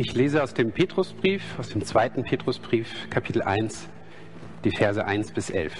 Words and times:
Ich 0.00 0.14
lese 0.14 0.42
aus 0.42 0.54
dem 0.54 0.72
Petrusbrief, 0.72 1.42
aus 1.58 1.68
dem 1.68 1.84
zweiten 1.84 2.24
Petrusbrief, 2.24 3.10
Kapitel 3.10 3.42
1, 3.42 3.86
die 4.64 4.70
Verse 4.70 5.04
1 5.04 5.32
bis 5.32 5.50
11. 5.50 5.74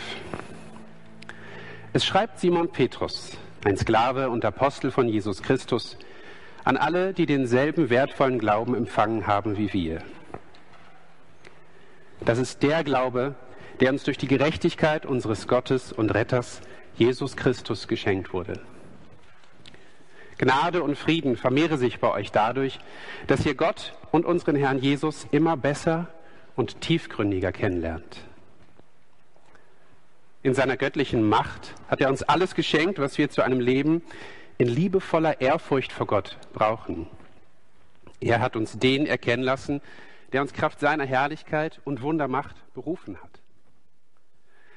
Es 1.95 2.05
schreibt 2.05 2.39
Simon 2.39 2.71
Petrus, 2.71 3.39
ein 3.65 3.79
Sklave 3.79 4.29
und 4.29 4.45
Apostel 4.45 4.91
von 4.91 5.09
Jesus 5.09 5.43
Christus, 5.43 5.97
an 6.65 6.77
alle, 6.77 7.15
die 7.15 7.25
denselben 7.25 7.89
wertvollen 7.89 8.39
Glauben 8.39 8.75
empfangen 8.75 9.27
haben 9.27 9.57
wie 9.57 9.73
wir. 9.73 10.03
Das 12.23 12.39
ist 12.39 12.63
der 12.63 12.85
Glaube, 12.85 13.37
der 13.81 13.91
uns 13.91 14.05
durch 14.05 14.19
die 14.19 14.29
Gerechtigkeit 14.29 15.07
unseres 15.07 15.49
Gottes 15.49 15.95
und 15.95 16.11
Retters 16.11 16.61
Jesus 16.95 17.39
Christus 17.39 17.89
geschenkt 17.89 18.35
wurde. 18.35 18.61
Gnade 20.41 20.83
und 20.83 20.97
Frieden 20.97 21.37
vermehre 21.37 21.77
sich 21.77 22.01
bei 22.01 22.11
euch 22.11 22.33
dadurch, 22.33 22.79
dass 23.27 23.45
ihr 23.45 23.55
Gott 23.55 23.93
und 24.11 24.25
unseren 24.25 24.57
Herrn 24.57 24.79
Jesus 24.79 25.27
immer 25.33 25.55
besser 25.55 26.07
und 26.57 26.81
tiefgründiger 26.81 27.53
kennenlernt. 27.53 28.25
In 30.43 30.55
seiner 30.55 30.79
göttlichen 30.79 31.29
Macht 31.29 31.75
hat 31.89 32.01
er 32.01 32.09
uns 32.09 32.23
alles 32.23 32.55
geschenkt, 32.55 32.99
was 32.99 33.19
wir 33.19 33.29
zu 33.29 33.43
einem 33.43 33.61
Leben 33.61 34.03
in 34.57 34.67
liebevoller 34.67 35.43
Ehrfurcht 35.43 35.93
vor 35.93 36.07
Gott 36.07 36.39
brauchen. 36.55 37.07
Er 38.19 38.41
hat 38.41 38.57
uns 38.57 38.79
den 38.79 39.05
erkennen 39.05 39.43
lassen, 39.43 39.83
der 40.33 40.41
uns 40.41 40.55
Kraft 40.55 40.81
seiner 40.81 41.05
Herrlichkeit 41.05 41.83
und 41.85 42.01
Wundermacht 42.01 42.57
berufen 42.73 43.19
hat. 43.23 43.43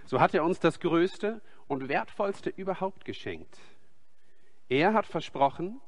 So 0.07 0.20
hat 0.20 0.34
er 0.34 0.43
uns 0.43 0.59
das 0.59 0.82
Größte 0.82 1.40
und 1.70 1.88
Wertvollste 1.88 2.49
überhaupt 2.49 3.05
geschenkt. 3.05 3.57
Er 4.73 4.94
hat 4.95 5.05
versprochen, 5.05 5.80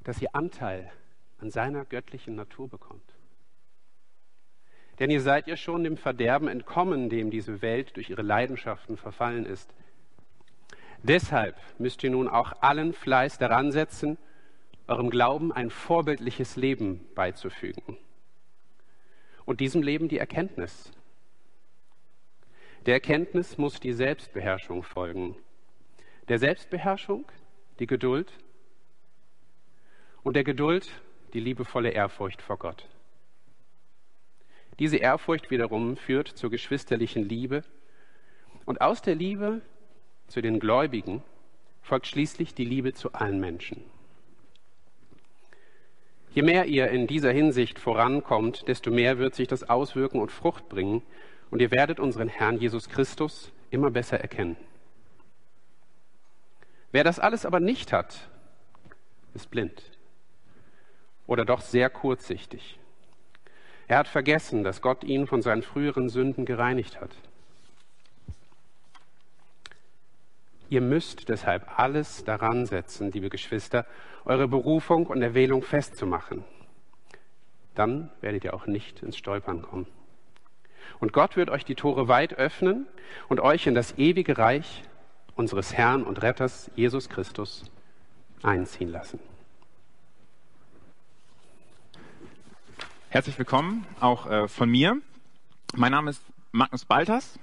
dass 0.00 0.22
ihr 0.22 0.34
Anteil 0.34 0.90
an 1.36 1.50
seiner 1.50 1.84
göttlichen 1.84 2.34
Natur 2.34 2.66
bekommt. 2.66 3.18
Denn 4.98 5.10
ihr 5.10 5.20
seid 5.20 5.46
ja 5.46 5.58
schon 5.58 5.84
dem 5.84 5.98
Verderben 5.98 6.48
entkommen, 6.48 7.10
dem 7.10 7.30
diese 7.30 7.60
Welt 7.60 7.94
durch 7.96 8.08
ihre 8.08 8.22
Leidenschaften 8.22 8.96
verfallen 8.96 9.44
ist. 9.44 9.74
Deshalb 11.02 11.54
müsst 11.78 12.02
ihr 12.02 12.08
nun 12.08 12.28
auch 12.28 12.54
allen 12.62 12.94
Fleiß 12.94 13.36
daran 13.36 13.72
setzen, 13.72 14.16
eurem 14.88 15.10
Glauben 15.10 15.52
ein 15.52 15.68
vorbildliches 15.68 16.56
Leben 16.56 17.06
beizufügen. 17.14 17.98
Und 19.44 19.60
diesem 19.60 19.82
Leben 19.82 20.08
die 20.08 20.18
Erkenntnis. 20.18 20.90
Der 22.86 22.94
Erkenntnis 22.94 23.58
muss 23.58 23.80
die 23.80 23.92
Selbstbeherrschung 23.92 24.82
folgen. 24.82 25.36
Der 26.28 26.38
Selbstbeherrschung 26.38 27.26
die 27.78 27.86
Geduld 27.86 28.32
und 30.22 30.34
der 30.34 30.44
Geduld 30.44 30.88
die 31.32 31.40
liebevolle 31.40 31.90
Ehrfurcht 31.90 32.42
vor 32.42 32.58
Gott. 32.58 32.86
Diese 34.78 34.96
Ehrfurcht 34.96 35.50
wiederum 35.50 35.96
führt 35.96 36.28
zur 36.28 36.50
geschwisterlichen 36.50 37.28
Liebe 37.28 37.62
und 38.64 38.80
aus 38.80 39.02
der 39.02 39.14
Liebe 39.14 39.60
zu 40.28 40.40
den 40.40 40.60
Gläubigen 40.60 41.22
folgt 41.82 42.06
schließlich 42.06 42.54
die 42.54 42.64
Liebe 42.64 42.92
zu 42.92 43.12
allen 43.12 43.40
Menschen. 43.40 43.84
Je 46.34 46.42
mehr 46.42 46.64
ihr 46.64 46.88
in 46.88 47.06
dieser 47.06 47.30
Hinsicht 47.30 47.78
vorankommt, 47.78 48.66
desto 48.66 48.90
mehr 48.90 49.18
wird 49.18 49.34
sich 49.34 49.48
das 49.48 49.68
auswirken 49.68 50.20
und 50.20 50.32
Frucht 50.32 50.68
bringen 50.68 51.02
und 51.50 51.60
ihr 51.60 51.70
werdet 51.70 52.00
unseren 52.00 52.28
Herrn 52.28 52.58
Jesus 52.58 52.88
Christus 52.88 53.52
immer 53.70 53.90
besser 53.90 54.18
erkennen. 54.18 54.56
Wer 56.92 57.04
das 57.04 57.18
alles 57.18 57.46
aber 57.46 57.58
nicht 57.58 57.92
hat, 57.92 58.28
ist 59.34 59.50
blind 59.50 59.82
oder 61.26 61.46
doch 61.46 61.62
sehr 61.62 61.88
kurzsichtig. 61.88 62.78
Er 63.88 63.98
hat 63.98 64.08
vergessen, 64.08 64.62
dass 64.62 64.82
Gott 64.82 65.02
ihn 65.02 65.26
von 65.26 65.42
seinen 65.42 65.62
früheren 65.62 66.10
Sünden 66.10 66.44
gereinigt 66.44 67.00
hat. 67.00 67.10
Ihr 70.68 70.80
müsst 70.80 71.28
deshalb 71.28 71.78
alles 71.78 72.24
daran 72.24 72.66
setzen, 72.66 73.10
liebe 73.10 73.28
Geschwister, 73.28 73.86
eure 74.24 74.48
Berufung 74.48 75.06
und 75.06 75.20
Erwählung 75.20 75.62
festzumachen. 75.62 76.44
Dann 77.74 78.10
werdet 78.20 78.44
ihr 78.44 78.54
auch 78.54 78.66
nicht 78.66 79.02
ins 79.02 79.16
Stolpern 79.16 79.62
kommen. 79.62 79.86
Und 81.00 81.12
Gott 81.12 81.36
wird 81.36 81.50
euch 81.50 81.64
die 81.64 81.74
Tore 81.74 82.08
weit 82.08 82.34
öffnen 82.34 82.86
und 83.28 83.40
euch 83.40 83.66
in 83.66 83.74
das 83.74 83.98
ewige 83.98 84.38
Reich 84.38 84.82
unseres 85.36 85.72
Herrn 85.72 86.02
und 86.02 86.22
Retters 86.22 86.70
Jesus 86.76 87.08
Christus 87.08 87.64
einziehen 88.42 88.90
lassen. 88.90 89.18
Herzlich 93.08 93.38
willkommen 93.38 93.86
auch 94.00 94.26
äh, 94.26 94.48
von 94.48 94.70
mir. 94.70 94.96
Mein 95.74 95.92
Name 95.92 96.10
ist 96.10 96.22
Magnus 96.50 96.84
Balters. 96.84 97.38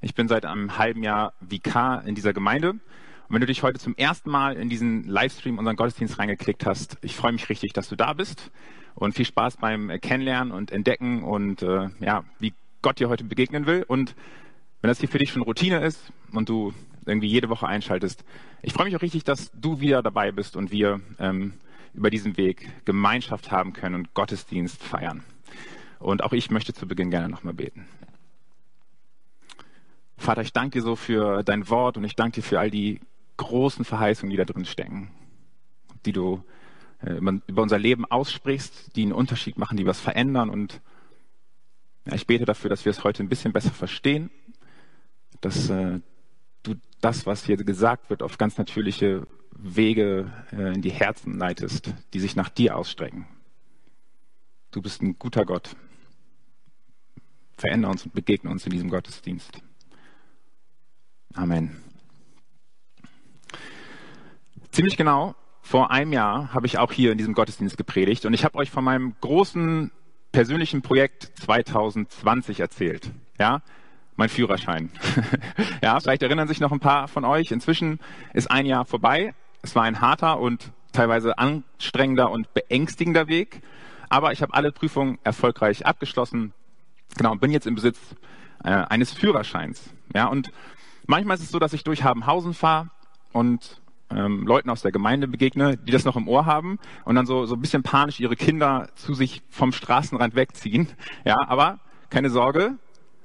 Ich 0.00 0.14
bin 0.14 0.28
seit 0.28 0.44
einem 0.44 0.78
halben 0.78 1.02
Jahr 1.02 1.34
Vikar 1.40 2.04
in 2.06 2.14
dieser 2.14 2.32
Gemeinde. 2.32 2.70
Und 2.70 2.80
wenn 3.28 3.40
du 3.40 3.46
dich 3.46 3.62
heute 3.62 3.78
zum 3.78 3.94
ersten 3.96 4.30
Mal 4.30 4.56
in 4.56 4.68
diesen 4.68 5.04
Livestream, 5.04 5.58
unseren 5.58 5.76
Gottesdienst 5.76 6.18
reingeklickt 6.18 6.66
hast, 6.66 6.98
ich 7.00 7.16
freue 7.16 7.32
mich 7.32 7.48
richtig, 7.48 7.72
dass 7.72 7.88
du 7.88 7.96
da 7.96 8.12
bist. 8.12 8.50
Und 8.94 9.14
viel 9.14 9.24
Spaß 9.24 9.56
beim 9.56 9.90
Kennenlernen 10.00 10.52
und 10.52 10.70
Entdecken 10.70 11.22
und 11.22 11.62
äh, 11.62 11.88
ja, 12.00 12.24
wie 12.38 12.54
Gott 12.80 13.00
dir 13.00 13.08
heute 13.08 13.24
begegnen 13.24 13.66
will. 13.66 13.84
Und 13.86 14.14
wenn 14.82 14.88
das 14.88 15.00
hier 15.00 15.08
für 15.08 15.18
dich 15.18 15.32
schon 15.32 15.42
Routine 15.42 15.84
ist 15.84 16.12
und 16.32 16.48
du 16.48 16.74
irgendwie 17.06 17.28
jede 17.28 17.48
Woche 17.48 17.66
einschaltest, 17.66 18.24
ich 18.62 18.72
freue 18.72 18.86
mich 18.86 18.96
auch 18.96 19.02
richtig, 19.02 19.24
dass 19.24 19.50
du 19.52 19.80
wieder 19.80 20.02
dabei 20.02 20.32
bist 20.32 20.56
und 20.56 20.70
wir 20.70 21.00
ähm, 21.18 21.54
über 21.94 22.10
diesen 22.10 22.36
Weg 22.36 22.84
Gemeinschaft 22.84 23.50
haben 23.50 23.72
können 23.72 23.94
und 23.94 24.14
Gottesdienst 24.14 24.82
feiern. 24.82 25.22
Und 25.98 26.22
auch 26.22 26.32
ich 26.32 26.50
möchte 26.50 26.74
zu 26.74 26.86
Beginn 26.86 27.10
gerne 27.10 27.28
nochmal 27.28 27.54
beten. 27.54 27.86
Vater, 30.16 30.42
ich 30.42 30.52
danke 30.52 30.78
dir 30.78 30.82
so 30.82 30.96
für 30.96 31.42
dein 31.42 31.68
Wort 31.68 31.96
und 31.96 32.04
ich 32.04 32.16
danke 32.16 32.36
dir 32.36 32.42
für 32.42 32.58
all 32.58 32.70
die 32.70 33.00
großen 33.36 33.84
Verheißungen, 33.84 34.30
die 34.30 34.36
da 34.36 34.44
drin 34.44 34.64
stecken, 34.64 35.10
die 36.04 36.12
du 36.12 36.44
äh, 37.02 37.14
über 37.46 37.62
unser 37.62 37.78
Leben 37.78 38.04
aussprichst, 38.04 38.96
die 38.96 39.02
einen 39.02 39.12
Unterschied 39.12 39.58
machen, 39.58 39.76
die 39.76 39.86
was 39.86 40.00
verändern. 40.00 40.50
Und 40.50 40.80
ich 42.12 42.26
bete 42.26 42.44
dafür, 42.44 42.70
dass 42.70 42.84
wir 42.84 42.90
es 42.90 43.04
heute 43.04 43.22
ein 43.22 43.28
bisschen 43.28 43.52
besser 43.52 43.72
verstehen, 43.72 44.30
dass 45.40 45.68
äh, 45.68 46.00
du 46.64 46.74
das, 47.00 47.26
was 47.26 47.44
hier 47.44 47.56
gesagt 47.56 48.10
wird, 48.10 48.22
auf 48.22 48.38
ganz 48.38 48.58
natürliche 48.58 49.26
Wege 49.52 50.32
äh, 50.52 50.74
in 50.74 50.82
die 50.82 50.90
Herzen 50.90 51.38
leitest, 51.38 51.94
die 52.12 52.20
sich 52.20 52.34
nach 52.34 52.48
dir 52.48 52.76
ausstrecken. 52.76 53.26
Du 54.72 54.82
bist 54.82 55.02
ein 55.02 55.18
guter 55.18 55.44
Gott. 55.44 55.76
Veränder 57.56 57.88
uns 57.88 58.04
und 58.04 58.12
begegne 58.12 58.50
uns 58.50 58.66
in 58.66 58.72
diesem 58.72 58.90
Gottesdienst. 58.90 59.62
Amen. 61.34 61.76
Ziemlich 64.72 64.96
genau 64.96 65.36
vor 65.62 65.90
einem 65.90 66.12
Jahr 66.12 66.52
habe 66.52 66.66
ich 66.66 66.78
auch 66.78 66.92
hier 66.92 67.12
in 67.12 67.18
diesem 67.18 67.32
Gottesdienst 67.32 67.76
gepredigt 67.76 68.26
und 68.26 68.34
ich 68.34 68.44
habe 68.44 68.58
euch 68.58 68.70
von 68.70 68.84
meinem 68.84 69.14
großen 69.20 69.90
persönlichen 70.30 70.82
Projekt 70.82 71.32
2020 71.40 72.60
erzählt. 72.60 73.10
Ja, 73.38 73.62
mein 74.16 74.28
Führerschein. 74.28 74.90
ja, 75.82 75.98
vielleicht 76.00 76.22
erinnern 76.22 76.48
sich 76.48 76.60
noch 76.60 76.72
ein 76.72 76.80
paar 76.80 77.08
von 77.08 77.24
euch. 77.24 77.50
Inzwischen 77.50 77.98
ist 78.32 78.50
ein 78.50 78.66
Jahr 78.66 78.84
vorbei 78.84 79.34
es 79.64 79.74
war 79.74 79.82
ein 79.84 80.00
harter 80.00 80.38
und 80.38 80.72
teilweise 80.92 81.38
anstrengender 81.38 82.30
und 82.30 82.52
beängstigender 82.52 83.28
Weg, 83.28 83.62
aber 84.10 84.30
ich 84.32 84.42
habe 84.42 84.52
alle 84.52 84.70
Prüfungen 84.70 85.18
erfolgreich 85.24 85.86
abgeschlossen. 85.86 86.52
Genau, 87.16 87.32
und 87.32 87.40
bin 87.40 87.50
jetzt 87.50 87.66
im 87.66 87.74
Besitz 87.74 87.98
äh, 88.62 88.68
eines 88.70 89.12
Führerscheins. 89.12 89.90
Ja, 90.14 90.26
und 90.26 90.52
manchmal 91.06 91.36
ist 91.36 91.44
es 91.44 91.50
so, 91.50 91.58
dass 91.58 91.72
ich 91.72 91.82
durch 91.82 92.04
Habenhausen 92.04 92.52
fahre 92.52 92.90
und 93.32 93.80
ähm, 94.10 94.46
Leuten 94.46 94.68
aus 94.68 94.82
der 94.82 94.92
Gemeinde 94.92 95.28
begegne, 95.28 95.78
die 95.78 95.90
das 95.90 96.04
noch 96.04 96.16
im 96.16 96.28
Ohr 96.28 96.44
haben 96.44 96.78
und 97.06 97.14
dann 97.14 97.26
so, 97.26 97.46
so 97.46 97.54
ein 97.54 97.60
bisschen 97.60 97.82
panisch 97.82 98.20
ihre 98.20 98.36
Kinder 98.36 98.88
zu 98.96 99.14
sich 99.14 99.42
vom 99.48 99.72
Straßenrand 99.72 100.36
wegziehen. 100.36 100.88
Ja, 101.24 101.38
aber 101.48 101.80
keine 102.10 102.28
Sorge, 102.28 102.76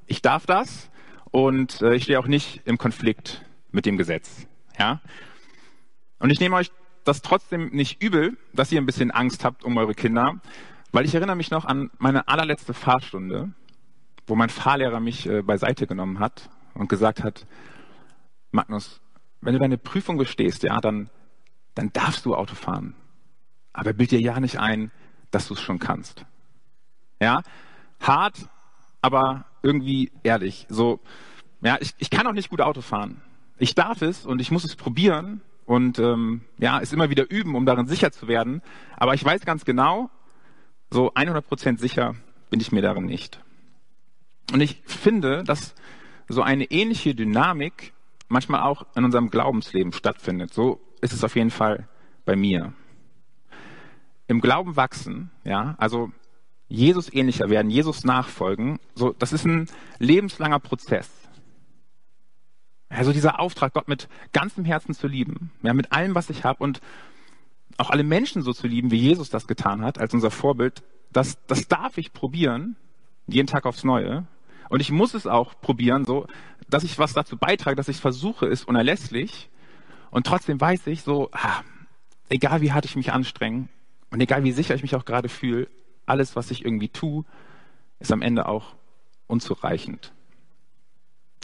ich 0.10 0.22
darf 0.22 0.46
das 0.46 0.90
und 1.32 1.82
äh, 1.82 1.96
ich 1.96 2.04
stehe 2.04 2.20
auch 2.20 2.28
nicht 2.28 2.62
im 2.66 2.78
Konflikt 2.78 3.46
mit 3.72 3.86
dem 3.86 3.98
Gesetz. 3.98 4.48
Ja, 4.78 5.02
und 6.20 6.30
ich 6.30 6.40
nehme 6.40 6.56
euch 6.56 6.72
das 7.06 7.22
trotzdem 7.22 7.70
nicht 7.70 8.04
übel, 8.04 8.38
dass 8.54 8.72
ihr 8.72 8.82
ein 8.82 8.86
bisschen 8.86 9.12
Angst 9.12 9.46
habt 9.46 9.64
um 9.64 9.78
eure 9.78 9.94
Kinder, 9.94 10.40
weil 10.92 11.06
ich 11.06 11.16
erinnere 11.16 11.36
mich 11.36 11.52
noch 11.52 11.66
an 11.66 11.92
meine 11.98 12.28
allerletzte 12.28 12.74
Fahrstunde, 12.74 13.52
wo 14.28 14.36
mein 14.36 14.50
Fahrlehrer 14.50 15.00
mich 15.00 15.28
äh, 15.28 15.42
beiseite 15.42 15.88
genommen 15.88 16.20
hat 16.20 16.50
und 16.74 16.90
gesagt 16.90 17.24
hat, 17.24 17.46
Magnus, 18.52 19.02
wenn 19.42 19.54
du 19.54 19.60
deine 19.60 19.78
Prüfung 19.78 20.18
bestehst, 20.18 20.64
ja, 20.64 20.80
dann, 20.82 21.10
dann 21.76 21.94
darfst 21.94 22.26
du 22.26 22.36
Auto 22.36 22.56
fahren. 22.56 22.96
Aber 23.74 23.94
bild 23.94 24.12
dir 24.12 24.20
ja 24.20 24.40
nicht 24.40 24.60
ein, 24.60 24.92
dass 25.32 25.48
du 25.48 25.54
es 25.54 25.62
schon 25.62 25.80
kannst. 25.80 26.26
Ja, 27.22 27.42
hart, 28.00 28.50
aber 29.02 29.46
irgendwie 29.62 30.12
ehrlich. 30.24 30.66
So, 30.70 31.00
ja, 31.62 31.78
ich, 31.80 31.94
ich 31.98 32.10
kann 32.10 32.28
auch 32.28 32.34
nicht 32.34 32.50
gut 32.50 32.62
Auto 32.62 32.82
fahren. 32.82 33.22
Ich 33.58 33.76
darf 33.76 34.02
es 34.02 34.26
und 34.26 34.40
ich 34.40 34.52
muss 34.52 34.64
es 34.64 34.76
probieren, 34.76 35.42
und 35.70 36.00
ähm, 36.00 36.42
ja, 36.58 36.80
es 36.80 36.94
immer 36.94 37.12
wieder 37.12 37.30
üben, 37.30 37.54
um 37.54 37.64
darin 37.64 37.86
sicher 37.86 38.12
zu 38.12 38.28
werden. 38.28 38.64
Aber 38.98 39.14
ich 39.14 39.24
weiß 39.24 39.42
ganz 39.42 39.66
genau, 39.66 40.10
so 40.90 41.14
100% 41.14 41.78
sicher 41.78 42.16
bin 42.50 42.60
ich 42.60 42.72
mir 42.72 42.82
darin 42.82 43.06
nicht. 43.06 43.40
Und 44.52 44.62
ich 44.62 44.82
finde, 44.88 45.44
dass 45.44 45.76
so 46.28 46.42
eine 46.42 46.64
ähnliche 46.72 47.14
Dynamik 47.14 47.94
manchmal 48.30 48.64
auch 48.64 48.88
in 48.96 49.06
unserem 49.06 49.30
Glaubensleben 49.30 49.94
stattfindet. 49.94 50.56
So 50.56 50.82
ist 51.02 51.14
es 51.14 51.24
auf 51.24 51.36
jeden 51.36 51.52
Fall 51.52 51.88
bei 52.26 52.36
mir. 52.36 52.74
Im 54.26 54.42
Glauben 54.42 54.76
wachsen, 54.76 55.30
ja, 55.44 55.76
also 55.78 56.12
Jesus 56.70 57.12
ähnlicher 57.12 57.50
werden, 57.50 57.72
Jesus 57.72 58.04
nachfolgen, 58.04 58.80
so, 58.94 59.14
das 59.18 59.34
ist 59.34 59.46
ein 59.46 59.68
lebenslanger 59.98 60.60
Prozess. 60.60 61.10
Also 62.90 63.12
dieser 63.12 63.40
Auftrag, 63.40 63.74
Gott 63.74 63.88
mit 63.88 64.08
ganzem 64.34 64.66
Herzen 64.66 64.94
zu 64.94 65.08
lieben, 65.08 65.52
ja, 65.62 65.74
mit 65.74 65.92
allem, 65.92 66.16
was 66.16 66.30
ich 66.30 66.44
habe 66.44 66.64
und 66.64 66.80
auch 67.78 67.90
alle 67.90 68.04
Menschen 68.04 68.42
so 68.42 68.54
zu 68.54 68.68
lieben, 68.68 68.92
wie 68.92 68.98
Jesus 68.98 69.30
das 69.30 69.48
getan 69.48 69.82
hat, 69.84 70.00
als 70.00 70.14
unser 70.14 70.32
Vorbild, 70.32 70.84
das, 71.12 71.38
das 71.48 71.68
darf 71.68 71.98
ich 71.98 72.14
probieren, 72.14 72.76
jeden 73.28 73.48
Tag 73.48 73.66
aufs 73.66 73.84
Neue. 73.84 74.28
Und 74.70 74.80
ich 74.82 74.92
muss 74.92 75.14
es 75.14 75.26
auch 75.26 75.60
probieren, 75.62 76.06
so, 76.06 76.28
dass 76.70 76.84
ich 76.84 77.00
was 77.00 77.14
dazu 77.14 77.38
beitrage, 77.38 77.76
dass 77.76 77.88
ich 77.88 77.98
versuche, 77.98 78.46
ist 78.46 78.68
unerlässlich. 78.68 79.50
Und 80.12 80.28
trotzdem 80.28 80.60
weiß 80.60 80.88
ich 80.88 81.02
so, 81.02 81.30
ah, 81.32 81.62
egal 82.30 82.62
wie 82.62 82.72
hart 82.72 82.86
ich 82.86 82.96
mich 82.96 83.12
anstrenge 83.12 83.70
und 84.12 84.22
egal 84.22 84.44
wie 84.44 84.52
sicher 84.52 84.76
ich 84.76 84.82
mich 84.82 84.96
auch 84.96 85.06
gerade 85.06 85.30
fühle, 85.30 85.68
alles, 86.10 86.36
was 86.36 86.52
ich 86.52 86.66
irgendwie 86.66 86.90
tue, 86.90 87.26
ist 88.00 88.12
am 88.12 88.22
Ende 88.22 88.48
auch 88.48 88.76
unzureichend. 89.28 90.12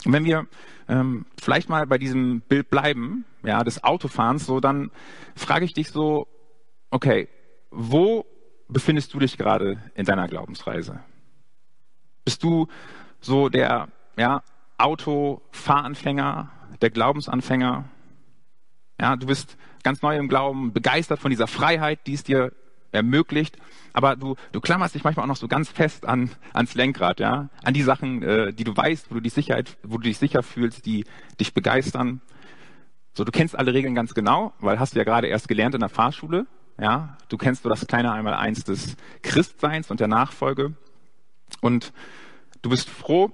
Und 0.04 0.12
wenn 0.12 0.24
wir 0.24 0.46
ähm, 0.88 1.26
vielleicht 1.40 1.68
mal 1.68 1.86
bei 1.86 1.98
diesem 1.98 2.40
Bild 2.40 2.70
bleiben, 2.70 3.24
ja, 3.42 3.64
des 3.64 3.82
Autofahrens, 3.82 4.46
so 4.46 4.60
dann 4.60 4.90
frage 5.34 5.64
ich 5.64 5.74
dich 5.74 5.90
so, 5.90 6.26
okay, 6.90 7.28
wo 7.70 8.24
befindest 8.68 9.14
du 9.14 9.18
dich 9.18 9.38
gerade 9.38 9.78
in 9.94 10.04
deiner 10.04 10.28
Glaubensreise? 10.28 11.00
Bist 12.24 12.42
du 12.42 12.68
so 13.20 13.48
der 13.48 13.88
ja, 14.16 14.42
Autofahranfänger, 14.78 16.50
der 16.80 16.90
Glaubensanfänger. 16.90 17.84
Ja, 19.00 19.16
du 19.16 19.26
bist 19.26 19.56
ganz 19.82 20.02
neu 20.02 20.16
im 20.16 20.28
Glauben, 20.28 20.72
begeistert 20.72 21.20
von 21.20 21.30
dieser 21.30 21.46
Freiheit, 21.46 22.06
die 22.06 22.14
es 22.14 22.24
dir 22.24 22.52
ermöglicht, 22.92 23.56
aber 23.92 24.16
du, 24.16 24.36
du 24.52 24.60
klammerst 24.60 24.94
dich 24.94 25.04
manchmal 25.04 25.24
auch 25.24 25.28
noch 25.28 25.36
so 25.36 25.48
ganz 25.48 25.68
fest 25.68 26.06
an, 26.06 26.30
ans 26.52 26.74
Lenkrad, 26.74 27.20
ja, 27.20 27.48
an 27.62 27.74
die 27.74 27.82
Sachen, 27.82 28.22
äh, 28.22 28.52
die 28.52 28.64
du 28.64 28.76
weißt, 28.76 29.10
wo 29.10 29.14
du 29.14 29.20
dich 29.20 29.32
Sicherheit, 29.32 29.76
wo 29.82 29.96
du 29.96 30.04
dich 30.04 30.18
sicher 30.18 30.42
fühlst, 30.42 30.86
die 30.86 31.04
dich 31.40 31.54
begeistern. 31.54 32.20
So, 33.14 33.24
du 33.24 33.32
kennst 33.32 33.58
alle 33.58 33.72
Regeln 33.72 33.94
ganz 33.94 34.14
genau, 34.14 34.52
weil 34.60 34.78
hast 34.78 34.94
du 34.94 34.98
ja 34.98 35.04
gerade 35.04 35.26
erst 35.26 35.48
gelernt 35.48 35.74
in 35.74 35.80
der 35.80 35.88
Fahrschule, 35.88 36.46
ja. 36.78 37.16
Du 37.28 37.38
kennst 37.38 37.62
so 37.62 37.68
das 37.68 37.86
kleine 37.86 38.12
Einmaleins 38.12 38.64
des 38.64 38.96
Christseins 39.22 39.90
und 39.90 40.00
der 40.00 40.08
Nachfolge. 40.08 40.74
Und 41.60 41.92
Du 42.66 42.70
bist 42.70 42.90
froh, 42.90 43.30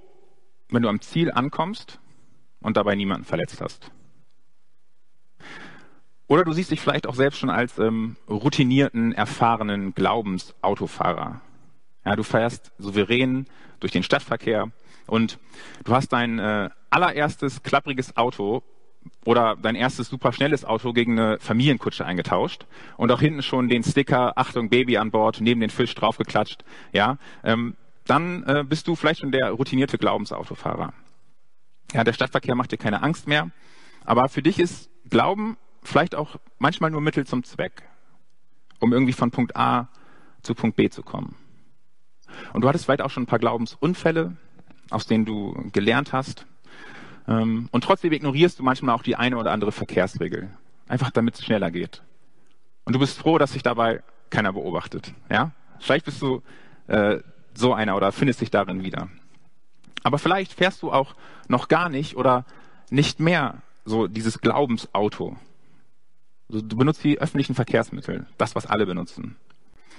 wenn 0.69 0.83
du 0.83 0.89
am 0.89 1.01
Ziel 1.01 1.31
ankommst 1.31 1.99
und 2.61 2.77
dabei 2.77 2.93
niemanden 2.93 3.25
verletzt 3.25 3.61
hast. 3.61 3.89
Oder 6.27 6.45
du 6.45 6.53
siehst 6.53 6.71
dich 6.71 6.79
vielleicht 6.79 7.07
auch 7.07 7.15
selbst 7.15 7.39
schon 7.39 7.49
als 7.49 7.77
ähm, 7.79 8.15
routinierten, 8.29 9.11
erfahrenen 9.11 9.93
Glaubensautofahrer. 9.93 11.41
Ja, 12.05 12.15
du 12.15 12.23
fährst 12.23 12.71
souverän 12.77 13.45
durch 13.79 13.91
den 13.91 14.03
Stadtverkehr 14.03 14.71
und 15.05 15.39
du 15.83 15.93
hast 15.93 16.09
dein 16.09 16.39
äh, 16.39 16.69
allererstes 16.89 17.63
klappriges 17.63 18.15
Auto 18.15 18.63
oder 19.25 19.57
dein 19.61 19.75
erstes 19.75 20.07
superschnelles 20.09 20.63
Auto 20.65 20.93
gegen 20.93 21.19
eine 21.19 21.39
Familienkutsche 21.39 22.05
eingetauscht 22.05 22.65
und 22.97 23.11
auch 23.11 23.19
hinten 23.19 23.41
schon 23.41 23.67
den 23.67 23.83
Sticker 23.83 24.37
Achtung 24.37 24.69
Baby 24.69 24.97
an 24.97 25.11
Bord 25.11 25.41
neben 25.41 25.59
den 25.59 25.69
Fisch 25.69 25.93
draufgeklatscht. 25.95 26.63
Ja, 26.93 27.17
ähm, 27.43 27.75
dann 28.05 28.43
äh, 28.43 28.63
bist 28.67 28.87
du 28.87 28.95
vielleicht 28.95 29.21
schon 29.21 29.31
der 29.31 29.51
routinierte 29.51 29.97
Glaubensautofahrer. 29.97 30.93
Ja, 31.93 32.03
der 32.03 32.13
Stadtverkehr 32.13 32.55
macht 32.55 32.71
dir 32.71 32.77
keine 32.77 33.03
Angst 33.03 33.27
mehr, 33.27 33.51
aber 34.05 34.29
für 34.29 34.41
dich 34.41 34.59
ist 34.59 34.89
Glauben 35.09 35.57
vielleicht 35.83 36.15
auch 36.15 36.37
manchmal 36.59 36.91
nur 36.91 37.01
Mittel 37.01 37.25
zum 37.25 37.43
Zweck, 37.43 37.83
um 38.79 38.93
irgendwie 38.93 39.13
von 39.13 39.31
Punkt 39.31 39.55
A 39.55 39.89
zu 40.41 40.55
Punkt 40.55 40.75
B 40.75 40.89
zu 40.89 41.03
kommen. 41.03 41.35
Und 42.53 42.61
du 42.61 42.67
hattest 42.67 42.85
vielleicht 42.85 43.01
auch 43.01 43.09
schon 43.09 43.23
ein 43.23 43.27
paar 43.27 43.39
Glaubensunfälle, 43.39 44.35
aus 44.89 45.05
denen 45.05 45.25
du 45.25 45.69
gelernt 45.71 46.13
hast. 46.13 46.45
Ähm, 47.27 47.69
und 47.71 47.83
trotzdem 47.83 48.11
ignorierst 48.11 48.59
du 48.59 48.63
manchmal 48.63 48.95
auch 48.95 49.03
die 49.03 49.15
eine 49.15 49.37
oder 49.37 49.51
andere 49.51 49.71
Verkehrsregel. 49.71 50.49
Einfach 50.87 51.11
damit 51.11 51.35
es 51.35 51.45
schneller 51.45 51.71
geht. 51.71 52.03
Und 52.85 52.93
du 52.93 52.99
bist 52.99 53.17
froh, 53.17 53.37
dass 53.37 53.53
sich 53.53 53.63
dabei 53.63 54.03
keiner 54.29 54.53
beobachtet. 54.53 55.13
Ja? 55.29 55.51
Vielleicht 55.79 56.05
bist 56.05 56.21
du 56.21 56.41
äh, 56.87 57.19
so 57.53 57.73
einer 57.73 57.95
oder 57.95 58.11
findest 58.11 58.41
dich 58.41 58.51
darin 58.51 58.83
wieder. 58.83 59.09
Aber 60.03 60.17
vielleicht 60.17 60.53
fährst 60.53 60.81
du 60.81 60.91
auch 60.91 61.15
noch 61.47 61.67
gar 61.67 61.89
nicht 61.89 62.17
oder 62.17 62.45
nicht 62.89 63.19
mehr 63.19 63.61
so 63.85 64.07
dieses 64.07 64.41
Glaubensauto. 64.41 65.37
Du 66.61 66.77
benutzt 66.77 67.03
die 67.03 67.19
öffentlichen 67.19 67.55
Verkehrsmittel, 67.55 68.27
das, 68.37 68.55
was 68.55 68.65
alle 68.67 68.85
benutzen. 68.85 69.37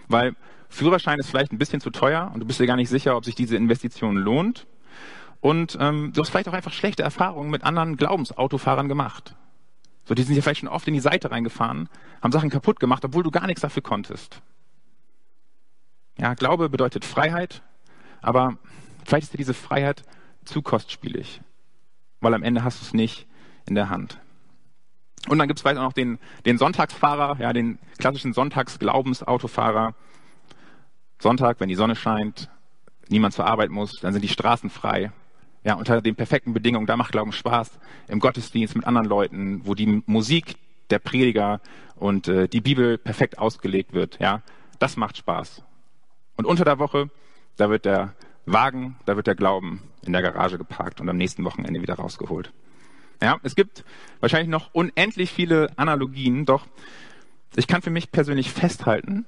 Weil 0.08 0.36
Führerschein 0.68 1.18
ist 1.18 1.28
vielleicht 1.28 1.52
ein 1.52 1.58
bisschen 1.58 1.80
zu 1.80 1.90
teuer 1.90 2.30
und 2.32 2.40
du 2.40 2.46
bist 2.46 2.60
dir 2.60 2.66
gar 2.66 2.76
nicht 2.76 2.88
sicher, 2.88 3.16
ob 3.16 3.24
sich 3.24 3.34
diese 3.34 3.56
Investition 3.56 4.16
lohnt. 4.16 4.66
Und 5.40 5.76
ähm, 5.80 6.12
du 6.14 6.20
hast 6.20 6.30
vielleicht 6.30 6.48
auch 6.48 6.54
einfach 6.54 6.72
schlechte 6.72 7.02
Erfahrungen 7.02 7.50
mit 7.50 7.64
anderen 7.64 7.96
Glaubensautofahrern 7.96 8.88
gemacht. 8.88 9.34
So, 10.04 10.14
die 10.14 10.22
sind 10.22 10.36
ja 10.36 10.42
vielleicht 10.42 10.60
schon 10.60 10.68
oft 10.68 10.86
in 10.86 10.94
die 10.94 11.00
Seite 11.00 11.30
reingefahren, 11.30 11.88
haben 12.22 12.32
Sachen 12.32 12.50
kaputt 12.50 12.78
gemacht, 12.78 13.04
obwohl 13.04 13.22
du 13.22 13.30
gar 13.30 13.46
nichts 13.46 13.62
dafür 13.62 13.82
konntest. 13.82 14.42
Ja, 16.18 16.34
Glaube 16.34 16.68
bedeutet 16.68 17.04
Freiheit, 17.04 17.62
aber 18.22 18.58
vielleicht 19.04 19.24
ist 19.24 19.32
dir 19.32 19.38
diese 19.38 19.54
Freiheit 19.54 20.04
zu 20.44 20.62
kostspielig, 20.62 21.40
weil 22.20 22.34
am 22.34 22.42
Ende 22.42 22.62
hast 22.62 22.80
du 22.80 22.84
es 22.84 22.94
nicht 22.94 23.26
in 23.66 23.74
der 23.74 23.88
Hand. 23.88 24.20
Und 25.28 25.38
dann 25.38 25.48
gibt 25.48 25.58
es 25.58 25.62
vielleicht 25.62 25.78
auch 25.78 25.84
noch 25.84 25.92
den, 25.92 26.18
den 26.44 26.58
Sonntagsfahrer, 26.58 27.40
ja, 27.40 27.52
den 27.52 27.78
klassischen 27.98 28.34
Sonntagsglaubensautofahrer. 28.34 29.94
Sonntag, 31.18 31.60
wenn 31.60 31.68
die 31.68 31.74
Sonne 31.74 31.96
scheint, 31.96 32.50
niemand 33.08 33.34
zur 33.34 33.46
Arbeit 33.46 33.70
muss, 33.70 33.92
dann 34.00 34.12
sind 34.12 34.22
die 34.22 34.28
Straßen 34.28 34.68
frei. 34.68 35.12
Ja, 35.62 35.74
unter 35.74 36.02
den 36.02 36.14
perfekten 36.14 36.52
Bedingungen, 36.52 36.86
da 36.86 36.96
macht 36.96 37.12
Glauben 37.12 37.32
Spaß. 37.32 37.78
Im 38.08 38.20
Gottesdienst 38.20 38.76
mit 38.76 38.86
anderen 38.86 39.08
Leuten, 39.08 39.62
wo 39.64 39.74
die 39.74 40.02
Musik 40.04 40.56
der 40.90 40.98
Prediger 40.98 41.60
und 41.96 42.28
äh, 42.28 42.48
die 42.48 42.60
Bibel 42.60 42.98
perfekt 42.98 43.38
ausgelegt 43.38 43.94
wird. 43.94 44.18
Ja, 44.20 44.42
das 44.78 44.98
macht 44.98 45.16
Spaß. 45.16 45.62
Und 46.36 46.44
unter 46.44 46.64
der 46.64 46.78
Woche, 46.78 47.08
da 47.56 47.70
wird 47.70 47.86
der 47.86 48.14
Wagen, 48.44 48.96
da 49.06 49.16
wird 49.16 49.26
der 49.26 49.34
Glauben 49.34 49.82
in 50.04 50.12
der 50.12 50.20
Garage 50.20 50.58
geparkt 50.58 51.00
und 51.00 51.08
am 51.08 51.16
nächsten 51.16 51.44
Wochenende 51.44 51.80
wieder 51.80 51.94
rausgeholt. 51.94 52.52
Ja, 53.22 53.38
es 53.42 53.54
gibt 53.54 53.84
wahrscheinlich 54.20 54.48
noch 54.48 54.72
unendlich 54.72 55.30
viele 55.30 55.70
Analogien, 55.76 56.44
doch 56.44 56.66
ich 57.56 57.66
kann 57.66 57.82
für 57.82 57.90
mich 57.90 58.10
persönlich 58.10 58.50
festhalten, 58.50 59.26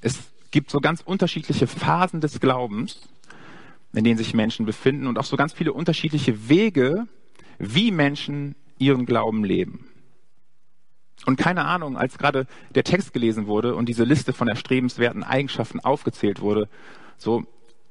es 0.00 0.18
gibt 0.50 0.70
so 0.70 0.80
ganz 0.80 1.02
unterschiedliche 1.02 1.66
Phasen 1.66 2.20
des 2.20 2.40
Glaubens, 2.40 3.08
in 3.92 4.04
denen 4.04 4.18
sich 4.18 4.34
Menschen 4.34 4.66
befinden 4.66 5.06
und 5.06 5.18
auch 5.18 5.24
so 5.24 5.36
ganz 5.36 5.52
viele 5.52 5.72
unterschiedliche 5.72 6.48
Wege, 6.48 7.06
wie 7.58 7.90
Menschen 7.90 8.54
ihren 8.78 9.06
Glauben 9.06 9.44
leben. 9.44 9.86
Und 11.24 11.36
keine 11.36 11.64
Ahnung, 11.64 11.96
als 11.96 12.18
gerade 12.18 12.46
der 12.74 12.84
Text 12.84 13.12
gelesen 13.12 13.46
wurde 13.46 13.74
und 13.74 13.88
diese 13.88 14.04
Liste 14.04 14.32
von 14.32 14.48
erstrebenswerten 14.48 15.24
Eigenschaften 15.24 15.80
aufgezählt 15.80 16.40
wurde, 16.40 16.68
so, 17.16 17.44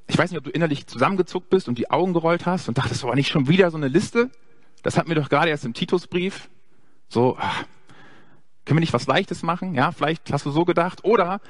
ich 0.07 0.17
weiß 0.17 0.29
nicht, 0.29 0.37
ob 0.37 0.45
du 0.45 0.51
innerlich 0.51 0.85
zusammengezuckt 0.85 1.49
bist 1.49 1.67
und 1.67 1.77
die 1.77 1.89
Augen 1.89 2.13
gerollt 2.13 2.45
hast 2.45 2.69
und 2.69 2.77
dachtest, 2.77 3.01
so, 3.01 3.11
nicht 3.13 3.29
schon 3.29 3.47
wieder 3.47 3.71
so 3.71 3.77
eine 3.77 3.87
Liste? 3.87 4.29
Das 4.85 4.99
hatten 4.99 5.09
wir 5.09 5.15
doch 5.15 5.29
gerade 5.29 5.49
erst 5.49 5.65
im 5.65 5.73
Titusbrief. 5.73 6.47
So, 7.09 7.35
ach, 7.39 7.63
können 8.65 8.77
wir 8.77 8.81
nicht 8.81 8.93
was 8.93 9.07
Leichtes 9.07 9.41
machen? 9.41 9.73
Ja, 9.73 9.91
vielleicht 9.91 10.31
hast 10.31 10.45
du 10.45 10.51
so 10.51 10.63
gedacht. 10.63 11.03
Oder 11.03 11.41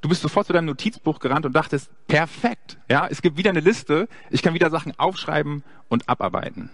du 0.00 0.08
bist 0.08 0.22
sofort 0.22 0.46
zu 0.46 0.54
deinem 0.54 0.64
Notizbuch 0.64 1.18
gerannt 1.18 1.44
und 1.44 1.52
dachtest, 1.52 1.90
perfekt. 2.06 2.78
Ja, 2.88 3.06
es 3.06 3.20
gibt 3.20 3.36
wieder 3.36 3.50
eine 3.50 3.60
Liste. 3.60 4.08
Ich 4.30 4.40
kann 4.40 4.54
wieder 4.54 4.70
Sachen 4.70 4.98
aufschreiben 4.98 5.64
und 5.90 6.08
abarbeiten. 6.08 6.70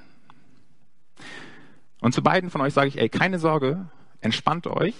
Und 2.00 2.14
zu 2.14 2.22
beiden 2.22 2.48
von 2.48 2.60
euch 2.60 2.74
sage 2.74 2.86
ich, 2.86 2.98
ey, 3.00 3.08
keine 3.08 3.40
Sorge, 3.40 3.88
entspannt 4.20 4.68
euch, 4.68 4.94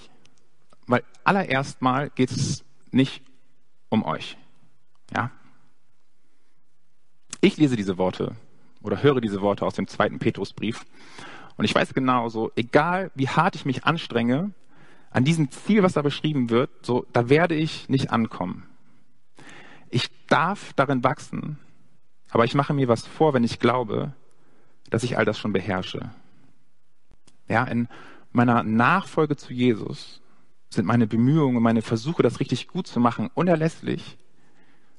weil 0.89 1.05
allererst 1.23 1.81
mal 1.81 2.11
geht 2.11 2.33
es 2.33 2.65
nicht 2.91 3.23
um 3.89 4.03
euch. 4.03 4.37
Ja? 5.15 5.31
Ich 7.41 7.57
lese 7.57 7.77
diese 7.77 7.99
Worte 7.99 8.35
oder 8.85 9.03
höre 9.03 9.21
diese 9.21 9.41
Worte 9.41 9.67
aus 9.67 9.75
dem 9.75 9.89
zweiten 9.89 10.21
Petrusbrief 10.21 10.85
und 11.57 11.65
ich 11.65 11.75
weiß 11.75 11.95
genau 11.95 12.29
so, 12.29 12.51
egal 12.57 13.11
wie 13.15 13.29
hart 13.29 13.57
ich 13.57 13.65
mich 13.65 13.85
anstrenge, 13.85 14.53
an 15.11 15.25
diesem 15.25 15.51
Ziel, 15.51 15.83
was 15.83 15.93
da 15.93 16.03
beschrieben 16.03 16.51
wird, 16.51 16.71
so, 16.83 17.07
da 17.13 17.29
werde 17.29 17.55
ich 17.55 17.89
nicht 17.89 18.11
ankommen. 18.11 18.65
Ich 19.91 20.11
darf 20.27 20.73
darin 20.73 21.05
wachsen, 21.05 21.59
aber 22.31 22.45
ich 22.45 22.55
mache 22.55 22.75
mir 22.75 22.89
was 22.89 23.07
vor, 23.07 23.33
wenn 23.33 23.45
ich 23.45 23.61
glaube, 23.61 24.13
dass 24.91 25.05
ich 25.05 25.17
all 25.17 25.25
das 25.25 25.39
schon 25.39 25.53
beherrsche. 25.53 26.11
Ja, 27.49 27.65
in 27.65 27.89
meiner 28.33 28.65
Nachfolge 28.65 29.37
zu 29.37 29.53
Jesus 29.53 30.21
sind 30.71 30.87
meine 30.87 31.07
Bemühungen, 31.07 31.63
meine 31.63 31.83
Versuche, 31.83 32.25
das 32.25 32.41
richtig 32.41 32.67
gut 32.67 32.89
zu 32.89 32.99
machen, 32.99 33.31
unerlässlich. 33.35 34.19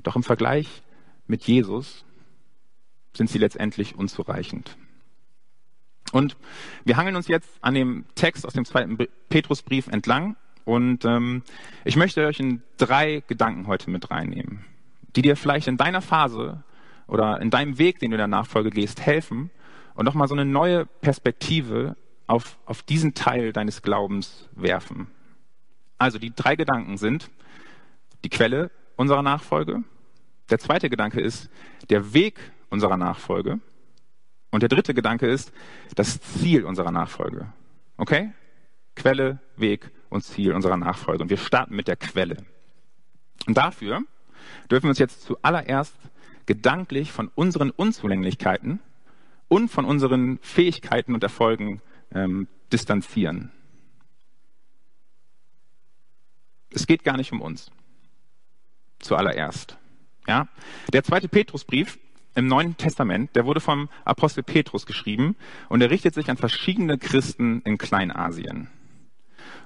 Doch 0.03 0.15
im 0.15 0.23
Vergleich 0.23 0.83
mit 1.27 1.43
Jesus 1.43 2.04
sind 3.15 3.29
sie 3.29 3.37
letztendlich 3.37 3.95
unzureichend. 3.95 4.77
Und 6.11 6.37
wir 6.83 6.97
hangeln 6.97 7.15
uns 7.15 7.27
jetzt 7.27 7.49
an 7.61 7.73
dem 7.73 8.05
Text 8.15 8.45
aus 8.45 8.53
dem 8.53 8.65
zweiten 8.65 8.97
Petrusbrief 9.29 9.87
entlang 9.87 10.35
und 10.63 11.05
ähm, 11.05 11.43
ich 11.83 11.95
möchte 11.95 12.25
euch 12.25 12.39
in 12.39 12.61
drei 12.77 13.23
Gedanken 13.27 13.67
heute 13.67 13.89
mit 13.89 14.11
reinnehmen, 14.11 14.65
die 15.15 15.21
dir 15.21 15.35
vielleicht 15.35 15.67
in 15.67 15.77
deiner 15.77 16.01
Phase 16.01 16.63
oder 17.07 17.41
in 17.41 17.49
deinem 17.49 17.77
Weg, 17.77 17.99
den 17.99 18.11
du 18.11 18.15
in 18.15 18.19
der 18.19 18.27
Nachfolge 18.27 18.69
gehst, 18.69 19.01
helfen 19.01 19.51
und 19.93 20.05
nochmal 20.05 20.27
so 20.27 20.35
eine 20.35 20.45
neue 20.45 20.85
Perspektive 20.85 21.95
auf, 22.27 22.57
auf 22.65 22.81
diesen 22.81 23.13
Teil 23.13 23.53
deines 23.53 23.81
Glaubens 23.81 24.49
werfen. 24.55 25.07
Also 25.97 26.17
die 26.17 26.33
drei 26.35 26.55
Gedanken 26.55 26.97
sind 26.97 27.29
die 28.23 28.29
Quelle 28.29 28.71
unserer 28.95 29.21
Nachfolge. 29.21 29.83
Der 30.49 30.59
zweite 30.59 30.89
Gedanke 30.89 31.21
ist 31.21 31.49
der 31.89 32.13
Weg 32.13 32.39
unserer 32.69 32.97
Nachfolge. 32.97 33.59
Und 34.51 34.61
der 34.61 34.69
dritte 34.69 34.93
Gedanke 34.93 35.27
ist 35.27 35.51
das 35.95 36.21
Ziel 36.21 36.63
unserer 36.65 36.91
Nachfolge. 36.91 37.51
Okay? 37.97 38.31
Quelle, 38.95 39.39
Weg 39.57 39.91
und 40.09 40.21
Ziel 40.21 40.53
unserer 40.53 40.77
Nachfolge. 40.77 41.23
Und 41.23 41.29
wir 41.29 41.37
starten 41.37 41.75
mit 41.75 41.87
der 41.87 41.97
Quelle. 41.97 42.37
Und 43.47 43.57
dafür 43.57 44.01
dürfen 44.71 44.83
wir 44.85 44.89
uns 44.89 44.99
jetzt 44.99 45.23
zuallererst 45.23 45.95
gedanklich 46.45 47.11
von 47.11 47.29
unseren 47.35 47.71
Unzulänglichkeiten 47.71 48.79
und 49.47 49.69
von 49.69 49.85
unseren 49.85 50.39
Fähigkeiten 50.39 51.13
und 51.13 51.23
Erfolgen 51.23 51.81
ähm, 52.13 52.47
distanzieren. 52.71 53.51
Es 56.69 56.87
geht 56.87 57.03
gar 57.03 57.17
nicht 57.17 57.31
um 57.31 57.41
uns. 57.41 57.71
Zuallererst. 58.99 59.77
Ja? 60.27 60.47
Der 60.91 61.03
zweite 61.03 61.27
Petrusbrief 61.27 61.99
im 62.35 62.47
Neuen 62.47 62.77
Testament, 62.77 63.35
der 63.35 63.45
wurde 63.45 63.61
vom 63.61 63.89
Apostel 64.03 64.43
Petrus 64.43 64.85
geschrieben 64.85 65.35
und 65.69 65.81
er 65.81 65.89
richtet 65.89 66.13
sich 66.13 66.29
an 66.29 66.37
verschiedene 66.37 66.97
Christen 66.97 67.61
in 67.61 67.77
Kleinasien. 67.77 68.69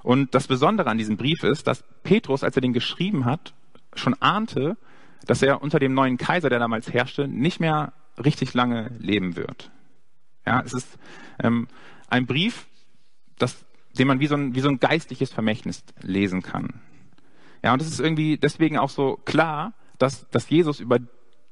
Und 0.02 0.34
das 0.34 0.46
Besondere 0.46 0.88
an 0.88 0.98
diesem 0.98 1.16
Brief 1.16 1.42
ist, 1.42 1.66
dass 1.66 1.84
Petrus, 2.02 2.42
als 2.42 2.56
er 2.56 2.62
den 2.62 2.72
geschrieben 2.72 3.24
hat, 3.24 3.54
schon 3.94 4.14
ahnte, 4.14 4.76
dass 5.26 5.42
er 5.42 5.62
unter 5.62 5.78
dem 5.78 5.94
neuen 5.94 6.16
Kaiser, 6.16 6.48
der 6.48 6.58
damals 6.58 6.92
herrschte, 6.92 7.28
nicht 7.28 7.60
mehr 7.60 7.92
richtig 8.22 8.54
lange 8.54 8.90
leben 8.98 9.36
wird. 9.36 9.70
Ja, 10.46 10.62
es 10.64 10.72
ist 10.72 10.98
ähm, 11.42 11.68
ein 12.08 12.26
Brief, 12.26 12.66
das, 13.38 13.64
den 13.98 14.06
man 14.06 14.20
wie 14.20 14.26
so, 14.26 14.36
ein, 14.36 14.54
wie 14.54 14.60
so 14.60 14.68
ein 14.68 14.80
geistliches 14.80 15.32
Vermächtnis 15.32 15.84
lesen 16.00 16.42
kann. 16.42 16.80
Ja, 17.62 17.72
und 17.74 17.82
es 17.82 17.88
ist 17.88 18.00
irgendwie 18.00 18.38
deswegen 18.38 18.78
auch 18.78 18.88
so 18.88 19.18
klar, 19.24 19.74
dass, 19.98 20.28
dass 20.30 20.48
Jesus 20.48 20.80
über 20.80 20.98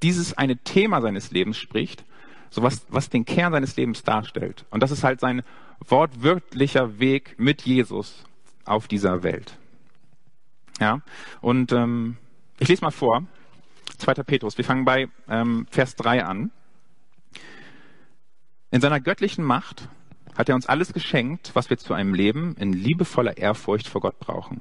dieses 0.02 0.36
eine 0.36 0.56
Thema 0.56 1.00
seines 1.00 1.30
Lebens 1.30 1.56
spricht, 1.56 2.04
so 2.50 2.62
was, 2.62 2.86
was 2.88 3.10
den 3.10 3.24
Kern 3.24 3.52
seines 3.52 3.76
Lebens 3.76 4.02
darstellt. 4.02 4.64
Und 4.70 4.82
das 4.82 4.90
ist 4.90 5.04
halt 5.04 5.20
sein 5.20 5.42
wortwörtlicher 5.86 6.98
Weg 6.98 7.34
mit 7.38 7.62
Jesus 7.62 8.24
auf 8.64 8.88
dieser 8.88 9.22
Welt. 9.22 9.58
Ja, 10.80 11.00
und 11.40 11.72
ähm, 11.72 12.16
ich 12.58 12.68
lese 12.68 12.84
mal 12.84 12.90
vor, 12.90 13.24
2. 13.98 14.14
Petrus, 14.22 14.56
wir 14.58 14.64
fangen 14.64 14.84
bei 14.84 15.08
ähm, 15.28 15.66
Vers 15.70 15.96
3 15.96 16.24
an. 16.24 16.50
In 18.70 18.80
seiner 18.80 19.00
göttlichen 19.00 19.44
Macht 19.44 19.88
hat 20.36 20.48
er 20.48 20.54
uns 20.54 20.66
alles 20.66 20.92
geschenkt, 20.92 21.50
was 21.54 21.68
wir 21.68 21.78
zu 21.78 21.94
einem 21.94 22.14
Leben 22.14 22.54
in 22.56 22.72
liebevoller 22.72 23.38
Ehrfurcht 23.38 23.88
vor 23.88 24.00
Gott 24.00 24.20
brauchen. 24.20 24.60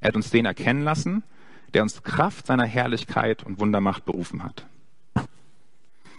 Er 0.00 0.08
hat 0.08 0.16
uns 0.16 0.30
den 0.30 0.44
erkennen 0.44 0.82
lassen, 0.82 1.24
der 1.74 1.82
uns 1.82 2.02
Kraft 2.02 2.46
seiner 2.46 2.64
Herrlichkeit 2.64 3.42
und 3.42 3.60
Wundermacht 3.60 4.04
berufen 4.04 4.42
hat. 4.42 4.66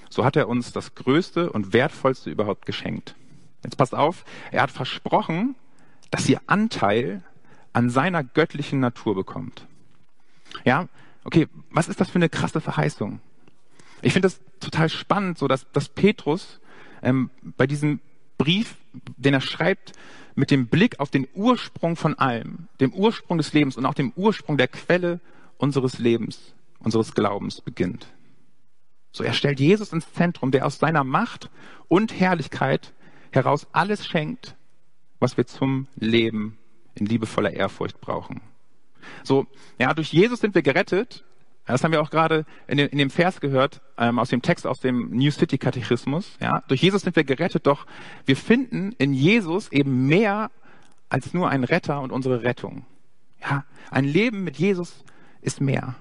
So 0.09 0.23
hat 0.23 0.35
er 0.35 0.47
uns 0.47 0.71
das 0.71 0.95
Größte 0.95 1.51
und 1.51 1.73
Wertvollste 1.73 2.29
überhaupt 2.29 2.65
geschenkt. 2.65 3.15
Jetzt 3.63 3.77
passt 3.77 3.95
auf, 3.95 4.23
er 4.51 4.61
hat 4.61 4.71
versprochen, 4.71 5.55
dass 6.11 6.29
ihr 6.29 6.39
Anteil 6.47 7.23
an 7.73 7.89
seiner 7.89 8.23
göttlichen 8.23 8.79
Natur 8.79 9.15
bekommt. 9.15 9.65
Ja, 10.63 10.87
okay, 11.23 11.47
was 11.71 11.89
ist 11.89 11.99
das 11.99 12.09
für 12.09 12.15
eine 12.15 12.29
krasse 12.29 12.61
Verheißung? 12.61 13.19
Ich 14.01 14.13
finde 14.13 14.27
das 14.27 14.39
total 14.59 14.87
spannend, 14.89 15.37
so 15.37 15.47
dass, 15.47 15.69
dass 15.71 15.89
Petrus 15.89 16.59
ähm, 17.01 17.29
bei 17.57 17.67
diesem 17.67 17.99
Brief, 18.37 18.75
den 19.17 19.33
er 19.33 19.41
schreibt, 19.41 19.93
mit 20.35 20.51
dem 20.51 20.67
Blick 20.67 20.99
auf 20.99 21.09
den 21.09 21.27
Ursprung 21.33 21.95
von 21.95 22.17
allem, 22.17 22.67
dem 22.79 22.93
Ursprung 22.93 23.37
des 23.37 23.53
Lebens 23.53 23.77
und 23.77 23.85
auch 23.85 23.93
dem 23.93 24.11
Ursprung 24.15 24.57
der 24.57 24.67
Quelle 24.67 25.19
unseres 25.57 25.99
Lebens, 25.99 26.53
unseres 26.79 27.13
Glaubens 27.13 27.61
beginnt. 27.61 28.07
So, 29.11 29.23
er 29.23 29.33
stellt 29.33 29.59
Jesus 29.59 29.93
ins 29.93 30.11
Zentrum, 30.11 30.51
der 30.51 30.65
aus 30.65 30.79
seiner 30.79 31.03
Macht 31.03 31.49
und 31.87 32.19
Herrlichkeit 32.19 32.93
heraus 33.31 33.67
alles 33.71 34.05
schenkt, 34.05 34.55
was 35.19 35.37
wir 35.37 35.47
zum 35.47 35.87
Leben 35.95 36.57
in 36.95 37.05
liebevoller 37.05 37.51
Ehrfurcht 37.51 38.01
brauchen. 38.01 38.41
So, 39.23 39.47
ja, 39.79 39.93
durch 39.93 40.11
Jesus 40.11 40.39
sind 40.39 40.55
wir 40.55 40.61
gerettet. 40.61 41.23
Das 41.65 41.83
haben 41.83 41.93
wir 41.93 42.01
auch 42.01 42.11
gerade 42.11 42.45
in, 42.67 42.77
dem, 42.77 43.09
Vers 43.09 43.39
gehört, 43.39 43.81
ähm, 43.97 44.19
aus 44.19 44.29
dem 44.29 44.41
Text 44.41 44.67
aus 44.67 44.79
dem 44.81 45.09
New 45.09 45.31
City 45.31 45.57
Katechismus. 45.57 46.37
Ja, 46.39 46.63
durch 46.67 46.81
Jesus 46.83 47.01
sind 47.01 47.15
wir 47.15 47.23
gerettet, 47.23 47.65
doch 47.65 47.87
wir 48.25 48.35
finden 48.35 48.91
in 48.97 49.13
Jesus 49.13 49.71
eben 49.71 50.05
mehr 50.07 50.51
als 51.09 51.33
nur 51.33 51.49
einen 51.49 51.63
Retter 51.63 52.01
und 52.01 52.11
unsere 52.11 52.43
Rettung. 52.43 52.85
Ja, 53.41 53.63
ein 53.89 54.05
Leben 54.05 54.43
mit 54.43 54.57
Jesus 54.57 55.03
ist 55.45 55.61
mehr. 55.61 55.95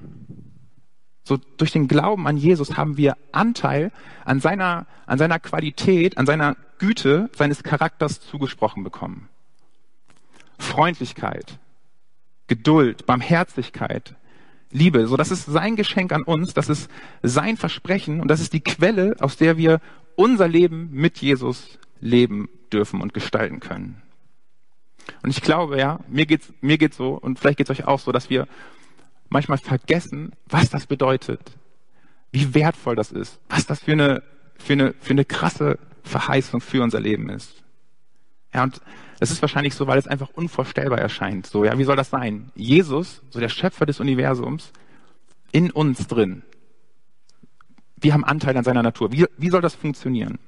So 1.23 1.39
durch 1.57 1.73
den 1.73 1.89
Glauben 1.89 2.27
an 2.27 2.37
Jesus 2.37 2.77
haben 2.77 2.97
wir 2.97 3.17
Anteil 3.33 3.93
an 4.25 4.41
seiner, 4.41 4.87
an 5.07 5.19
seiner 5.19 5.39
Qualität, 5.39 6.19
an 6.19 6.27
seiner 6.27 6.57
Güte 6.79 7.31
seines 7.35 7.63
Charakters 7.63 8.21
zugesprochen 8.21 8.85
bekommen. 8.85 9.29
Freundlichkeit, 10.59 11.59
Geduld, 12.47 13.07
Barmherzigkeit, 13.07 14.17
Liebe. 14.71 15.07
So, 15.07 15.17
das 15.17 15.31
ist 15.31 15.47
sein 15.47 15.77
Geschenk 15.77 16.13
an 16.13 16.25
uns, 16.25 16.53
das 16.53 16.69
ist 16.69 16.91
sein 17.23 17.57
Versprechen 17.57 18.21
und 18.21 18.29
das 18.29 18.41
ist 18.41 18.53
die 18.53 18.61
Quelle, 18.61 19.17
aus 19.21 19.37
der 19.37 19.57
wir 19.57 19.81
unser 20.17 20.49
Leben 20.49 20.91
mit 20.93 21.19
Jesus 21.19 21.79
leben 22.01 22.49
dürfen 22.73 23.01
und 23.01 23.15
gestalten 23.15 23.61
können. 23.61 24.03
Und 25.23 25.31
ich 25.31 25.43
glaube, 25.43 25.79
ja, 25.79 26.01
mir 26.09 26.27
geht's, 26.27 26.53
mir 26.61 26.77
geht's 26.77 26.97
so 26.97 27.15
und 27.15 27.39
vielleicht 27.39 27.59
geht's 27.59 27.71
euch 27.71 27.87
auch 27.87 28.01
so, 28.01 28.13
dass 28.13 28.31
wir 28.31 28.47
manchmal 29.29 29.59
vergessen, 29.59 30.33
was 30.47 30.71
das 30.71 30.87
bedeutet, 30.87 31.41
wie 32.33 32.55
wertvoll 32.55 32.97
das 32.97 33.13
ist, 33.13 33.41
was 33.49 33.67
das 33.67 33.81
für 33.81 33.93
eine, 33.93 34.23
für 34.57 34.75
eine, 34.75 34.95
für 35.01 35.13
eine 35.13 35.25
krasse 35.25 35.79
Verheißung 36.03 36.61
für 36.61 36.83
unser 36.83 37.01
Leben 37.01 37.31
ist. 37.31 37.63
Ja, 38.53 38.63
und 38.63 38.81
das 39.21 39.31
ist 39.31 39.43
wahrscheinlich 39.43 39.75
so, 39.75 39.87
weil 39.87 39.99
es 39.99 40.07
einfach 40.07 40.31
unvorstellbar 40.35 40.99
erscheint. 40.99 41.47
So, 41.47 41.65
ja, 41.65 41.77
wie 41.79 41.85
soll 41.85 41.97
das 41.97 42.11
sein? 42.11 42.53
Jesus, 42.55 43.23
so 43.31 43.41
der 43.41 43.49
Schöpfer 43.49 43.87
des 43.87 44.01
Universums, 44.01 44.73
in 45.51 45.71
uns 45.71 46.07
drin. 46.07 46.43
Wir 47.97 48.13
haben 48.13 48.25
Anteil 48.25 48.57
an 48.57 48.65
seiner 48.65 48.83
Natur. 48.83 49.13
Wie, 49.13 49.27
wie 49.39 49.51
soll 49.51 49.63
das 49.63 49.75
funktionieren? 49.75 50.39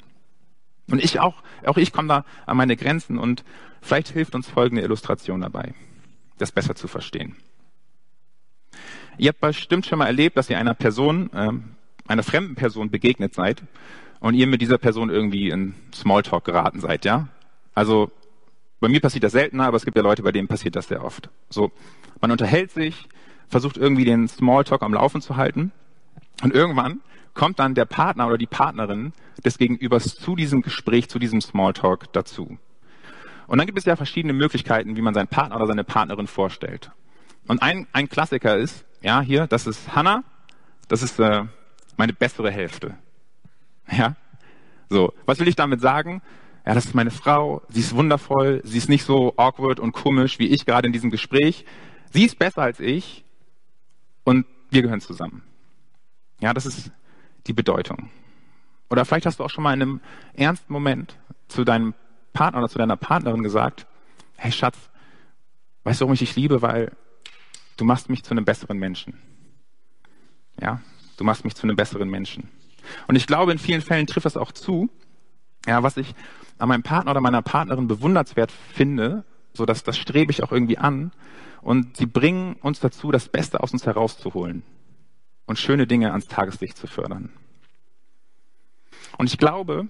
Und 0.90 1.02
ich 1.02 1.20
auch, 1.20 1.42
auch 1.64 1.78
ich 1.78 1.92
komme 1.92 2.08
da 2.08 2.24
an 2.44 2.56
meine 2.56 2.76
Grenzen 2.76 3.18
und 3.18 3.44
vielleicht 3.80 4.08
hilft 4.08 4.34
uns 4.34 4.48
folgende 4.48 4.82
Illustration 4.82 5.40
dabei, 5.40 5.74
das 6.38 6.52
besser 6.52 6.74
zu 6.74 6.86
verstehen. 6.86 7.36
Ihr 9.18 9.28
habt 9.28 9.40
bestimmt 9.40 9.86
schon 9.86 9.98
mal 9.98 10.06
erlebt, 10.06 10.36
dass 10.36 10.50
ihr 10.50 10.58
einer 10.58 10.74
Person, 10.74 11.30
äh, 11.32 11.52
einer 12.06 12.22
fremden 12.22 12.54
Person 12.54 12.90
begegnet 12.90 13.34
seid 13.34 13.62
und 14.20 14.34
ihr 14.34 14.46
mit 14.46 14.60
dieser 14.60 14.78
Person 14.78 15.10
irgendwie 15.10 15.48
in 15.50 15.74
Smalltalk 15.94 16.44
geraten 16.44 16.80
seid, 16.80 17.04
ja? 17.04 17.28
Also 17.74 18.10
bei 18.80 18.88
mir 18.88 19.00
passiert 19.00 19.24
das 19.24 19.32
seltener, 19.32 19.66
aber 19.66 19.76
es 19.76 19.84
gibt 19.84 19.96
ja 19.96 20.02
Leute, 20.02 20.22
bei 20.22 20.32
denen 20.32 20.48
passiert 20.48 20.76
das 20.76 20.88
sehr 20.88 21.04
oft. 21.04 21.30
So, 21.48 21.72
man 22.20 22.30
unterhält 22.30 22.70
sich, 22.70 23.08
versucht 23.48 23.76
irgendwie 23.76 24.04
den 24.04 24.28
Smalltalk 24.28 24.82
am 24.82 24.92
Laufen 24.92 25.20
zu 25.20 25.36
halten 25.36 25.72
und 26.42 26.54
irgendwann 26.54 27.00
kommt 27.32 27.58
dann 27.58 27.74
der 27.74 27.84
Partner 27.84 28.26
oder 28.26 28.38
die 28.38 28.46
Partnerin 28.46 29.12
des 29.44 29.58
Gegenübers 29.58 30.16
zu 30.16 30.36
diesem 30.36 30.62
Gespräch, 30.62 31.08
zu 31.08 31.18
diesem 31.18 31.40
Smalltalk 31.40 32.12
dazu. 32.12 32.58
Und 33.46 33.58
dann 33.58 33.66
gibt 33.66 33.78
es 33.78 33.84
ja 33.84 33.96
verschiedene 33.96 34.32
Möglichkeiten, 34.32 34.96
wie 34.96 35.02
man 35.02 35.14
seinen 35.14 35.28
Partner 35.28 35.56
oder 35.56 35.66
seine 35.66 35.84
Partnerin 35.84 36.26
vorstellt. 36.26 36.90
Und 37.46 37.62
ein, 37.62 37.86
ein 37.92 38.08
Klassiker 38.08 38.56
ist, 38.56 38.84
ja, 39.02 39.20
hier, 39.20 39.46
das 39.46 39.66
ist 39.66 39.94
Hannah, 39.94 40.24
das 40.88 41.02
ist 41.02 41.18
äh, 41.20 41.44
meine 41.96 42.12
bessere 42.12 42.50
Hälfte. 42.50 42.96
Ja, 43.90 44.16
so, 44.88 45.12
was 45.26 45.38
will 45.38 45.48
ich 45.48 45.56
damit 45.56 45.80
sagen? 45.80 46.22
Ja, 46.64 46.74
das 46.74 46.86
ist 46.86 46.94
meine 46.94 47.12
Frau, 47.12 47.62
sie 47.68 47.80
ist 47.80 47.94
wundervoll, 47.94 48.60
sie 48.64 48.78
ist 48.78 48.88
nicht 48.88 49.04
so 49.04 49.34
awkward 49.36 49.78
und 49.78 49.92
komisch 49.92 50.38
wie 50.40 50.48
ich 50.48 50.66
gerade 50.66 50.86
in 50.86 50.92
diesem 50.92 51.10
Gespräch. 51.10 51.64
Sie 52.12 52.24
ist 52.24 52.38
besser 52.38 52.62
als 52.62 52.80
ich 52.80 53.24
und 54.24 54.46
wir 54.70 54.82
gehören 54.82 55.00
zusammen. 55.00 55.42
Ja, 56.40 56.52
das 56.52 56.66
ist 56.66 56.90
die 57.46 57.52
Bedeutung. 57.52 58.10
Oder 58.90 59.04
vielleicht 59.04 59.26
hast 59.26 59.38
du 59.38 59.44
auch 59.44 59.50
schon 59.50 59.62
mal 59.64 59.74
in 59.74 59.82
einem 59.82 60.00
ernsten 60.34 60.72
Moment 60.72 61.18
zu 61.48 61.64
deinem 61.64 61.94
Partner 62.32 62.60
oder 62.60 62.68
zu 62.68 62.78
deiner 62.78 62.96
Partnerin 62.96 63.42
gesagt, 63.42 63.86
hey 64.36 64.50
Schatz, 64.50 64.76
weißt 65.84 66.00
du, 66.00 66.04
warum 66.04 66.14
ich 66.14 66.20
dich 66.20 66.36
liebe? 66.36 66.62
Weil 66.62 66.92
du 67.76 67.84
machst 67.84 68.08
mich 68.08 68.24
zu 68.24 68.32
einem 68.32 68.44
besseren 68.44 68.78
Menschen. 68.78 69.14
Ja, 70.60 70.80
du 71.16 71.24
machst 71.24 71.44
mich 71.44 71.54
zu 71.54 71.64
einem 71.64 71.76
besseren 71.76 72.08
Menschen. 72.08 72.48
Und 73.08 73.16
ich 73.16 73.26
glaube, 73.26 73.52
in 73.52 73.58
vielen 73.58 73.82
Fällen 73.82 74.06
trifft 74.06 74.26
das 74.26 74.36
auch 74.36 74.52
zu. 74.52 74.88
Ja, 75.66 75.82
was 75.82 75.96
ich 75.96 76.14
an 76.58 76.68
meinem 76.68 76.82
Partner 76.82 77.10
oder 77.10 77.20
meiner 77.20 77.42
Partnerin 77.42 77.88
bewundernswert 77.88 78.52
finde, 78.52 79.24
so 79.52 79.66
dass 79.66 79.82
das 79.82 79.98
strebe 79.98 80.30
ich 80.30 80.42
auch 80.42 80.52
irgendwie 80.52 80.78
an. 80.78 81.12
Und 81.62 81.96
sie 81.96 82.06
bringen 82.06 82.54
uns 82.60 82.80
dazu, 82.80 83.10
das 83.10 83.28
Beste 83.28 83.62
aus 83.62 83.72
uns 83.72 83.86
herauszuholen 83.86 84.62
und 85.46 85.58
schöne 85.58 85.86
Dinge 85.86 86.12
ans 86.12 86.28
Tageslicht 86.28 86.76
zu 86.76 86.86
fördern. 86.86 87.30
Und 89.18 89.26
ich 89.26 89.38
glaube, 89.38 89.88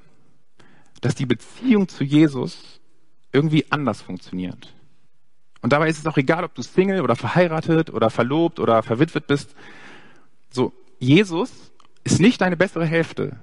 dass 1.01 1.15
die 1.15 1.27
Beziehung 1.27 1.89
zu 1.89 2.05
Jesus 2.05 2.81
irgendwie 3.33 3.71
anders 3.71 4.01
funktioniert. 4.01 4.73
Und 5.63 5.73
dabei 5.73 5.89
ist 5.89 5.99
es 5.99 6.07
auch 6.07 6.17
egal, 6.17 6.45
ob 6.45 6.55
du 6.55 6.63
Single 6.63 7.01
oder 7.01 7.17
verheiratet 7.17 7.91
oder 7.91 8.11
verlobt 8.11 8.61
oder 8.61 8.83
verwitwet 8.83 9.27
bist. 9.27 9.55
So, 10.51 10.73
Jesus 10.99 11.73
ist 12.05 12.21
nicht 12.21 12.41
deine 12.41 12.57
bessere 12.57 12.87
Hälfte. 12.87 13.39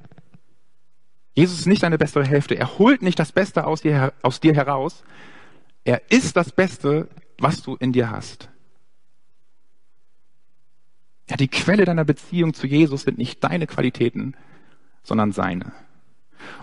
Jesus 1.34 1.60
ist 1.60 1.65
nicht 1.65 1.84
deine 1.84 1.98
bessere 1.98 2.25
Hälfte. 2.25 2.55
Er 2.55 2.77
holt 2.77 3.01
nicht 3.01 3.20
das 3.20 3.32
Beste 3.32 3.65
aus 3.65 3.82
dir, 3.82 4.13
aus 4.22 4.39
dir 4.39 4.53
heraus. 4.53 5.03
Er 5.84 6.12
ist 6.12 6.38
das 6.38 6.51
Beste, 6.51 7.10
was 7.39 7.62
du 7.62 7.75
in 7.75 7.91
dir 7.91 8.12
hast. 8.12 8.50
Ja, 11.29 11.38
die 11.38 11.48
Quelle 11.48 11.86
deiner 11.86 12.05
Beziehung 12.05 12.53
zu 12.53 12.67
Jesus 12.67 13.03
sind 13.03 13.17
nicht 13.17 13.43
deine 13.43 13.65
Qualitäten, 13.65 14.36
sondern 15.03 15.32
seine. 15.32 15.72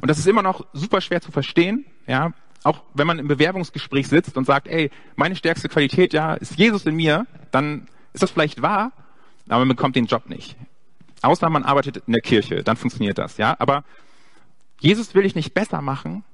Und 0.01 0.09
das 0.09 0.19
ist 0.19 0.27
immer 0.27 0.43
noch 0.43 0.67
super 0.73 1.01
schwer 1.01 1.21
zu 1.21 1.33
verstehen, 1.33 1.87
ja. 2.07 2.33
Auch 2.63 2.83
wenn 2.95 3.07
man 3.07 3.19
im 3.19 3.29
Bewerbungsgespräch 3.29 4.09
sitzt 4.09 4.37
und 4.37 4.45
sagt, 4.45 4.69
ey, 4.69 4.91
meine 5.17 5.37
stärkste 5.37 5.69
Qualität, 5.69 6.13
ja, 6.13 6.35
ist 6.35 6.59
Jesus 6.59 6.85
in 6.85 6.95
mir, 6.95 7.27
dann 7.51 7.89
ist 8.13 8.23
das 8.23 8.31
vielleicht 8.31 8.61
wahr, 8.61 8.93
aber 9.49 9.61
man 9.61 9.69
bekommt 9.69 9.97
den 9.97 10.07
Job 10.07 10.29
nicht. 10.29 10.57
Außer 11.23 11.49
man 11.51 11.65
arbeitet 11.65 12.03
in 12.07 12.13
der 12.13 12.23
Kirche, 12.23 12.63
dann 12.63 12.77
funktioniert 12.77 13.19
das, 13.19 13.37
ja. 13.37 13.57
Aber 13.59 13.85
Jesus 14.81 15.15
will 15.15 15.23
dich 15.23 15.35
nicht 15.35 15.55
besser 15.55 15.81
machen, 15.81 16.25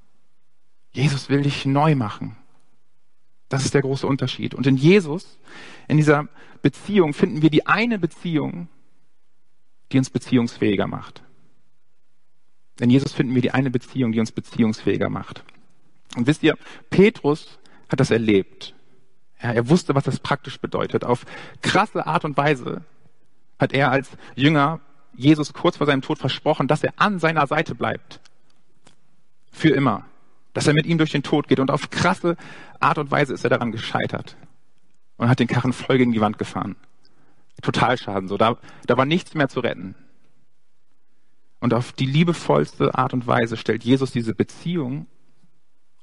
Jesus 0.92 1.28
will 1.28 1.42
dich 1.42 1.66
neu 1.66 1.94
machen. 1.94 2.36
Das 3.48 3.64
ist 3.64 3.74
der 3.74 3.82
große 3.82 4.06
Unterschied. 4.06 4.54
Und 4.54 4.66
in 4.66 4.76
Jesus, 4.76 5.38
in 5.86 5.96
dieser 5.96 6.28
Beziehung, 6.62 7.14
finden 7.14 7.42
wir 7.42 7.50
die 7.50 7.66
eine 7.66 7.98
Beziehung, 7.98 8.68
die 9.92 9.98
uns 9.98 10.10
beziehungsfähiger 10.10 10.86
macht. 10.86 11.22
In 12.80 12.90
Jesus 12.90 13.12
finden 13.12 13.34
wir 13.34 13.42
die 13.42 13.52
eine 13.52 13.70
Beziehung, 13.70 14.12
die 14.12 14.20
uns 14.20 14.32
beziehungsfähiger 14.32 15.08
macht. 15.08 15.44
Und 16.14 16.26
wisst 16.26 16.42
ihr, 16.42 16.56
Petrus 16.90 17.58
hat 17.88 18.00
das 18.00 18.10
erlebt. 18.10 18.74
Ja, 19.42 19.52
er 19.52 19.68
wusste, 19.68 19.94
was 19.94 20.04
das 20.04 20.20
praktisch 20.20 20.60
bedeutet. 20.60 21.04
Auf 21.04 21.24
krasse 21.62 22.06
Art 22.06 22.24
und 22.24 22.36
Weise 22.36 22.82
hat 23.58 23.72
er 23.72 23.90
als 23.90 24.10
Jünger 24.34 24.80
Jesus 25.14 25.52
kurz 25.52 25.78
vor 25.78 25.86
seinem 25.86 26.02
Tod 26.02 26.18
versprochen, 26.18 26.68
dass 26.68 26.84
er 26.84 26.94
an 26.96 27.18
seiner 27.18 27.46
Seite 27.46 27.74
bleibt. 27.74 28.20
Für 29.50 29.70
immer. 29.70 30.04
Dass 30.52 30.66
er 30.66 30.74
mit 30.74 30.86
ihm 30.86 30.98
durch 30.98 31.12
den 31.12 31.22
Tod 31.22 31.48
geht. 31.48 31.60
Und 31.60 31.70
auf 31.70 31.90
krasse 31.90 32.36
Art 32.80 32.98
und 32.98 33.10
Weise 33.10 33.34
ist 33.34 33.44
er 33.44 33.50
daran 33.50 33.72
gescheitert. 33.72 34.36
Und 35.16 35.28
hat 35.28 35.38
den 35.38 35.48
Karren 35.48 35.72
voll 35.72 35.98
gegen 35.98 36.12
die 36.12 36.20
Wand 36.20 36.38
gefahren. 36.38 36.76
Totalschaden. 37.62 38.28
So, 38.28 38.36
da, 38.36 38.56
da 38.86 38.96
war 38.96 39.06
nichts 39.06 39.34
mehr 39.34 39.48
zu 39.48 39.60
retten. 39.60 39.94
Und 41.60 41.72
auf 41.72 41.92
die 41.92 42.06
liebevollste 42.06 42.94
Art 42.94 43.14
und 43.14 43.26
Weise 43.26 43.56
stellt 43.56 43.82
Jesus 43.84 44.12
diese 44.12 44.34
Beziehung 44.34 45.06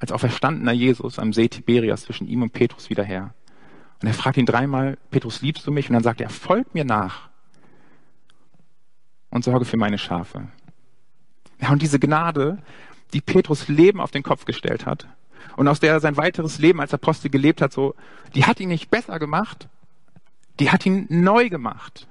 als 0.04 0.12
auferstandener 0.12 0.74
Jesus 0.74 1.18
am 1.18 1.32
See 1.32 1.48
Tiberias 1.48 2.04
zwischen 2.04 2.28
ihm 2.28 2.42
und 2.42 2.52
Petrus 2.52 2.90
wieder 2.90 3.06
her. 3.06 3.34
Und 4.02 4.10
er 4.10 4.14
fragt 4.14 4.36
ihn 4.36 4.46
dreimal, 4.46 4.98
Petrus, 5.12 5.42
liebst 5.42 5.66
du 5.66 5.72
mich? 5.72 5.88
Und 5.88 5.94
dann 5.94 6.04
sagt 6.04 6.20
er, 6.20 6.30
folg 6.30 6.76
mir 6.76 6.84
nach 6.84 7.30
und 9.30 9.46
sorge 9.46 9.64
für 9.64 9.78
meine 9.78 9.98
Schafe. 9.98 10.50
Ja, 11.62 11.72
und 11.72 11.82
diese 11.82 12.00
Gnade, 12.00 12.62
die 13.14 13.22
Petrus 13.22 13.70
Leben 13.70 14.02
auf 14.02 14.12
den 14.12 14.24
Kopf 14.24 14.44
gestellt 14.44 14.86
hat 14.86 15.08
und 15.56 15.70
aus 15.70 15.80
der 15.80 15.94
er 15.94 16.00
sein 16.02 16.18
weiteres 16.18 16.60
Leben 16.60 16.82
als 16.82 16.94
Apostel 16.94 17.30
gelebt 17.32 17.62
hat, 17.62 17.72
so, 17.72 17.96
die 18.36 18.44
hat 18.44 18.60
ihn 18.60 18.68
nicht 18.68 18.92
besser 18.92 19.20
gemacht, 19.20 19.70
die 20.60 20.70
hat 20.70 20.86
ihn 20.86 21.08
neu 21.10 21.48
gemacht. 21.48 22.10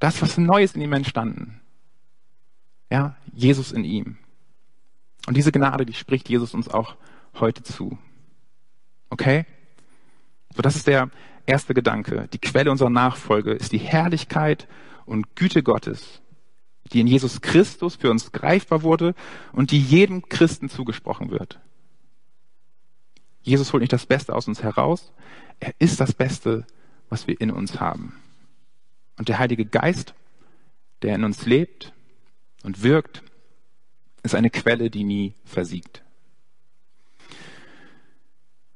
Das, 0.00 0.20
was 0.22 0.38
Neues 0.38 0.74
in 0.74 0.80
ihm 0.80 0.92
entstanden. 0.92 1.60
Ja, 2.90 3.14
Jesus 3.32 3.70
in 3.70 3.84
ihm. 3.84 4.18
Und 5.26 5.36
diese 5.36 5.52
Gnade, 5.52 5.86
die 5.86 5.94
spricht 5.94 6.28
Jesus 6.28 6.54
uns 6.54 6.68
auch 6.68 6.96
heute 7.38 7.62
zu. 7.62 7.98
Okay? 9.10 9.44
So, 10.54 10.62
das 10.62 10.76
ist 10.76 10.86
der 10.86 11.10
erste 11.46 11.74
Gedanke. 11.74 12.28
Die 12.32 12.38
Quelle 12.38 12.70
unserer 12.70 12.90
Nachfolge 12.90 13.52
ist 13.52 13.72
die 13.72 13.78
Herrlichkeit 13.78 14.68
und 15.04 15.36
Güte 15.36 15.62
Gottes, 15.62 16.20
die 16.92 17.00
in 17.00 17.06
Jesus 17.06 17.40
Christus 17.40 17.96
für 17.96 18.10
uns 18.10 18.32
greifbar 18.32 18.82
wurde 18.82 19.14
und 19.52 19.70
die 19.70 19.80
jedem 19.80 20.28
Christen 20.28 20.68
zugesprochen 20.68 21.30
wird. 21.30 21.60
Jesus 23.42 23.72
holt 23.72 23.80
nicht 23.80 23.92
das 23.92 24.06
Beste 24.06 24.34
aus 24.34 24.48
uns 24.48 24.62
heraus, 24.62 25.12
er 25.60 25.74
ist 25.78 26.00
das 26.00 26.12
Beste, 26.12 26.66
was 27.08 27.26
wir 27.26 27.40
in 27.40 27.50
uns 27.50 27.80
haben. 27.80 28.14
Und 29.18 29.28
der 29.28 29.38
Heilige 29.38 29.66
Geist, 29.66 30.14
der 31.02 31.14
in 31.14 31.24
uns 31.24 31.46
lebt 31.46 31.92
und 32.62 32.82
wirkt, 32.82 33.22
ist 34.22 34.34
eine 34.34 34.50
Quelle, 34.50 34.90
die 34.90 35.04
nie 35.04 35.34
versiegt. 35.44 36.02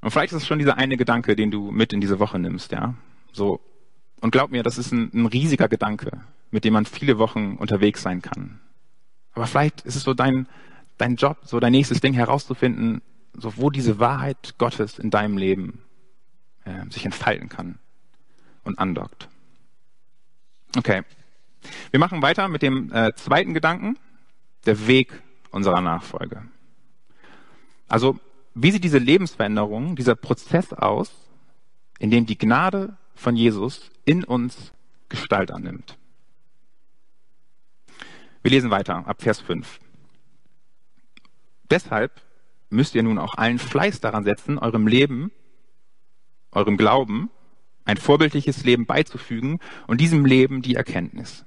Und 0.00 0.10
vielleicht 0.10 0.32
ist 0.32 0.42
es 0.42 0.46
schon 0.46 0.58
dieser 0.58 0.76
eine 0.76 0.96
Gedanke, 0.96 1.34
den 1.34 1.50
du 1.50 1.70
mit 1.70 1.92
in 1.92 2.00
diese 2.00 2.18
Woche 2.18 2.38
nimmst, 2.38 2.72
ja. 2.72 2.94
So. 3.32 3.60
Und 4.20 4.30
glaub 4.30 4.50
mir, 4.50 4.62
das 4.62 4.78
ist 4.78 4.92
ein, 4.92 5.10
ein 5.14 5.26
riesiger 5.26 5.68
Gedanke, 5.68 6.20
mit 6.50 6.64
dem 6.64 6.74
man 6.74 6.86
viele 6.86 7.18
Wochen 7.18 7.56
unterwegs 7.56 8.02
sein 8.02 8.22
kann. 8.22 8.60
Aber 9.32 9.46
vielleicht 9.46 9.80
ist 9.82 9.96
es 9.96 10.02
so 10.02 10.14
dein, 10.14 10.46
dein 10.98 11.16
Job, 11.16 11.38
so 11.44 11.58
dein 11.60 11.72
nächstes 11.72 12.00
Ding 12.00 12.14
herauszufinden, 12.14 13.02
so 13.32 13.56
wo 13.56 13.70
diese 13.70 13.98
Wahrheit 13.98 14.54
Gottes 14.58 14.98
in 14.98 15.10
deinem 15.10 15.36
Leben 15.36 15.82
äh, 16.64 16.88
sich 16.90 17.04
entfalten 17.04 17.48
kann 17.48 17.78
und 18.62 18.78
andockt. 18.78 19.28
Okay. 20.76 21.02
Wir 21.90 22.00
machen 22.00 22.22
weiter 22.22 22.48
mit 22.48 22.62
dem 22.62 22.92
äh, 22.92 23.14
zweiten 23.14 23.54
Gedanken, 23.54 23.98
der 24.66 24.86
Weg 24.86 25.22
unserer 25.54 25.80
Nachfolge. 25.80 26.42
Also, 27.88 28.18
wie 28.54 28.70
sieht 28.70 28.84
diese 28.84 28.98
Lebensveränderung, 28.98 29.96
dieser 29.96 30.16
Prozess 30.16 30.72
aus, 30.72 31.12
in 31.98 32.10
dem 32.10 32.26
die 32.26 32.38
Gnade 32.38 32.96
von 33.14 33.36
Jesus 33.36 33.90
in 34.04 34.24
uns 34.24 34.72
Gestalt 35.08 35.50
annimmt? 35.50 35.96
Wir 38.42 38.50
lesen 38.50 38.70
weiter 38.70 39.06
ab 39.06 39.22
Vers 39.22 39.40
5. 39.40 39.80
Deshalb 41.70 42.20
müsst 42.68 42.94
ihr 42.94 43.02
nun 43.02 43.18
auch 43.18 43.36
allen 43.36 43.58
Fleiß 43.58 44.00
daran 44.00 44.24
setzen, 44.24 44.58
eurem 44.58 44.86
Leben, 44.86 45.30
eurem 46.50 46.76
Glauben, 46.76 47.30
ein 47.84 47.96
vorbildliches 47.96 48.64
Leben 48.64 48.86
beizufügen 48.86 49.60
und 49.86 50.00
diesem 50.00 50.24
Leben 50.24 50.62
die 50.62 50.74
Erkenntnis. 50.74 51.44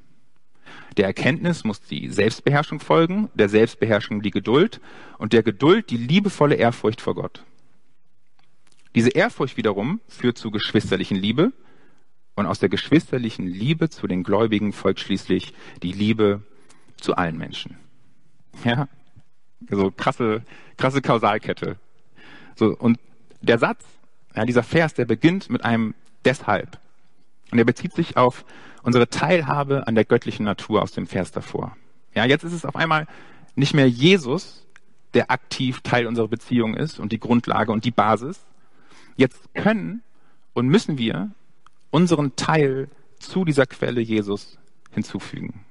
Der 0.97 1.05
Erkenntnis 1.05 1.63
muss 1.63 1.79
die 1.81 2.10
Selbstbeherrschung 2.10 2.79
folgen, 2.79 3.29
der 3.36 3.49
Selbstbeherrschung 3.49 4.21
die 4.23 4.31
Geduld 4.31 4.81
und 5.19 5.31
der 5.31 5.43
Geduld 5.43 5.91
die 5.91 5.97
liebevolle 5.97 6.55
Ehrfurcht 6.55 7.01
vor 7.01 7.13
Gott. 7.13 7.43
Diese 8.95 9.10
Ehrfurcht 9.10 9.57
wiederum 9.57 10.01
führt 10.07 10.39
zu 10.39 10.49
geschwisterlichen 10.49 11.17
Liebe 11.17 11.53
und 12.36 12.47
aus 12.47 12.57
der 12.57 12.69
geschwisterlichen 12.69 13.45
Liebe 13.45 13.89
zu 13.89 14.07
den 14.07 14.23
Gläubigen 14.23 14.73
folgt 14.73 14.99
schließlich 14.99 15.53
die 15.83 15.91
Liebe 15.91 16.41
zu 16.97 17.15
allen 17.15 17.38
Menschen. 17.38 17.77
Ja, 18.63 18.88
so 19.69 19.91
krasse, 19.91 20.41
krasse 20.77 21.01
Kausalkette. 21.03 21.77
So, 22.55 22.75
und 22.75 22.99
der 23.41 23.60
Satz, 23.60 23.86
ja, 24.36 24.45
dieser 24.45 24.63
Vers, 24.63 24.95
der 24.95 25.05
beginnt 25.05 25.51
mit 25.51 25.63
einem 25.63 25.93
deshalb. 26.25 26.79
Und 27.51 27.60
er 27.60 27.65
bezieht 27.65 27.93
sich 27.93 28.17
auf 28.17 28.45
unsere 28.83 29.10
Teilhabe 29.10 29.88
an 29.88 29.95
der 29.95 30.05
göttlichen 30.05 30.45
Natur 30.45 30.81
aus 30.81 30.91
dem 30.91 31.07
Vers 31.07 31.31
davor. 31.31 31.75
Ja, 32.13 32.25
jetzt 32.25 32.43
ist 32.43 32.53
es 32.53 32.65
auf 32.65 32.75
einmal 32.75 33.07
nicht 33.55 33.73
mehr 33.73 33.89
Jesus, 33.89 34.65
der 35.13 35.31
aktiv 35.31 35.81
Teil 35.81 36.07
unserer 36.07 36.27
Beziehung 36.27 36.75
ist 36.75 36.99
und 36.99 37.12
die 37.12 37.19
Grundlage 37.19 37.71
und 37.71 37.86
die 37.86 37.91
Basis. 37.91 38.45
Jetzt 39.15 39.53
können 39.53 40.03
und 40.53 40.67
müssen 40.67 40.97
wir 40.97 41.31
unseren 41.89 42.36
Teil 42.36 42.89
zu 43.19 43.45
dieser 43.45 43.65
Quelle 43.65 44.01
Jesus 44.01 44.57
hinzufügen. 44.91 45.65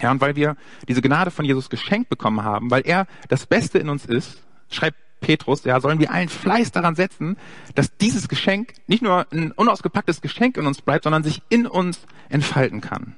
Ja, 0.00 0.10
und 0.10 0.20
weil 0.20 0.36
wir 0.36 0.56
diese 0.88 1.02
Gnade 1.02 1.30
von 1.30 1.44
Jesus 1.44 1.70
geschenkt 1.70 2.08
bekommen 2.08 2.42
haben, 2.42 2.70
weil 2.70 2.82
er 2.84 3.06
das 3.28 3.46
Beste 3.46 3.78
in 3.78 3.88
uns 3.88 4.04
ist, 4.06 4.42
schreibt 4.70 4.98
Petrus, 5.24 5.64
ja, 5.64 5.80
sollen 5.80 5.98
wir 6.00 6.10
allen 6.10 6.28
Fleiß 6.28 6.70
daran 6.70 6.96
setzen, 6.96 7.38
dass 7.74 7.96
dieses 7.96 8.28
Geschenk 8.28 8.74
nicht 8.86 9.02
nur 9.02 9.26
ein 9.32 9.52
unausgepacktes 9.52 10.20
Geschenk 10.20 10.58
in 10.58 10.66
uns 10.66 10.82
bleibt, 10.82 11.04
sondern 11.04 11.24
sich 11.24 11.40
in 11.48 11.66
uns 11.66 12.06
entfalten 12.28 12.82
kann. 12.82 13.16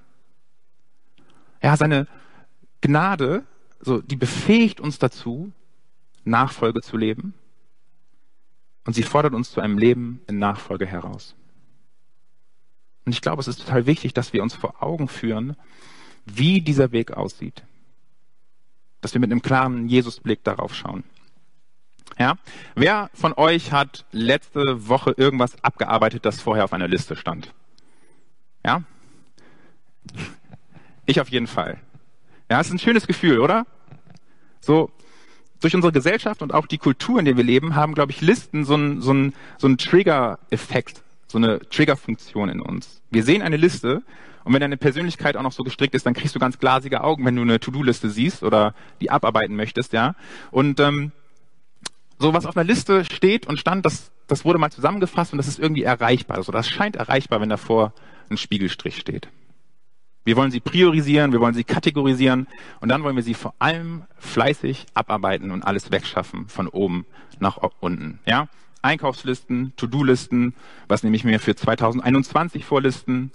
Ja, 1.60 1.76
seine 1.76 2.06
Gnade, 2.80 3.42
so, 3.80 4.00
die 4.00 4.14
befähigt 4.14 4.80
uns 4.80 5.00
dazu, 5.00 5.50
Nachfolge 6.24 6.80
zu 6.80 6.96
leben. 6.96 7.34
Und 8.84 8.92
sie 8.94 9.02
fordert 9.02 9.34
uns 9.34 9.50
zu 9.50 9.60
einem 9.60 9.76
Leben 9.76 10.20
in 10.28 10.38
Nachfolge 10.38 10.86
heraus. 10.86 11.34
Und 13.04 13.12
ich 13.12 13.20
glaube, 13.20 13.40
es 13.40 13.48
ist 13.48 13.64
total 13.64 13.86
wichtig, 13.86 14.14
dass 14.14 14.32
wir 14.32 14.44
uns 14.44 14.54
vor 14.54 14.80
Augen 14.80 15.08
führen, 15.08 15.56
wie 16.24 16.60
dieser 16.60 16.92
Weg 16.92 17.10
aussieht. 17.10 17.64
Dass 19.00 19.12
wir 19.12 19.20
mit 19.20 19.32
einem 19.32 19.42
klaren 19.42 19.88
Jesusblick 19.88 20.44
darauf 20.44 20.72
schauen. 20.72 21.02
Ja? 22.18 22.36
Wer 22.74 23.10
von 23.14 23.34
euch 23.34 23.72
hat 23.72 24.04
letzte 24.12 24.88
Woche 24.88 25.14
irgendwas 25.16 25.62
abgearbeitet, 25.62 26.24
das 26.24 26.40
vorher 26.40 26.64
auf 26.64 26.72
einer 26.72 26.88
Liste 26.88 27.16
stand? 27.16 27.52
Ja? 28.64 28.82
Ich 31.04 31.20
auf 31.20 31.28
jeden 31.28 31.46
Fall. 31.46 31.78
Ja, 32.50 32.60
ist 32.60 32.70
ein 32.70 32.78
schönes 32.78 33.06
Gefühl, 33.06 33.40
oder? 33.40 33.66
So, 34.60 34.90
durch 35.60 35.74
unsere 35.74 35.92
Gesellschaft 35.92 36.42
und 36.42 36.52
auch 36.52 36.66
die 36.66 36.78
Kultur, 36.78 37.18
in 37.18 37.24
der 37.24 37.36
wir 37.36 37.44
leben, 37.44 37.74
haben, 37.74 37.94
glaube 37.94 38.12
ich, 38.12 38.20
Listen 38.20 38.64
so 38.64 38.74
einen 38.74 39.00
so 39.00 39.10
einen, 39.10 39.34
so 39.58 39.66
einen 39.66 39.78
Trigger-Effekt, 39.78 41.02
so 41.26 41.38
eine 41.38 41.60
Trigger-Funktion 41.60 42.48
in 42.48 42.60
uns. 42.60 43.00
Wir 43.10 43.22
sehen 43.22 43.42
eine 43.42 43.56
Liste 43.56 44.02
und 44.44 44.52
wenn 44.52 44.60
deine 44.60 44.76
Persönlichkeit 44.76 45.36
auch 45.36 45.42
noch 45.42 45.52
so 45.52 45.64
gestrickt 45.64 45.94
ist, 45.94 46.06
dann 46.06 46.14
kriegst 46.14 46.34
du 46.34 46.38
ganz 46.38 46.58
glasige 46.58 47.02
Augen, 47.02 47.24
wenn 47.24 47.36
du 47.36 47.42
eine 47.42 47.58
To-Do-Liste 47.58 48.10
siehst 48.10 48.42
oder 48.42 48.74
die 49.00 49.10
abarbeiten 49.10 49.56
möchtest, 49.56 49.92
ja. 49.92 50.14
Und 50.50 50.78
ähm, 50.78 51.10
so 52.18 52.32
was 52.34 52.46
auf 52.46 52.56
einer 52.56 52.64
Liste 52.64 53.04
steht 53.04 53.46
und 53.46 53.58
stand, 53.58 53.84
das, 53.84 54.10
das 54.26 54.44
wurde 54.44 54.58
mal 54.58 54.70
zusammengefasst 54.70 55.32
und 55.32 55.38
das 55.38 55.48
ist 55.48 55.58
irgendwie 55.58 55.82
erreichbar. 55.82 56.36
Also 56.36 56.52
das 56.52 56.68
scheint 56.68 56.96
erreichbar, 56.96 57.40
wenn 57.40 57.48
davor 57.48 57.92
ein 58.30 58.36
Spiegelstrich 58.36 58.96
steht. 58.96 59.28
Wir 60.24 60.36
wollen 60.36 60.50
sie 60.50 60.60
priorisieren, 60.60 61.30
wir 61.32 61.40
wollen 61.40 61.54
sie 61.54 61.62
kategorisieren 61.62 62.48
und 62.80 62.88
dann 62.88 63.04
wollen 63.04 63.14
wir 63.14 63.22
sie 63.22 63.34
vor 63.34 63.54
allem 63.60 64.04
fleißig 64.18 64.86
abarbeiten 64.92 65.52
und 65.52 65.62
alles 65.62 65.92
wegschaffen 65.92 66.48
von 66.48 66.66
oben 66.66 67.06
nach 67.38 67.58
unten. 67.80 68.18
Ja? 68.26 68.48
Einkaufslisten, 68.82 69.72
To-Do-Listen, 69.76 70.54
was 70.88 71.02
nehme 71.02 71.16
ich 71.16 71.24
mir 71.24 71.38
für 71.38 71.54
2021 71.54 72.64
vorlisten, 72.64 73.30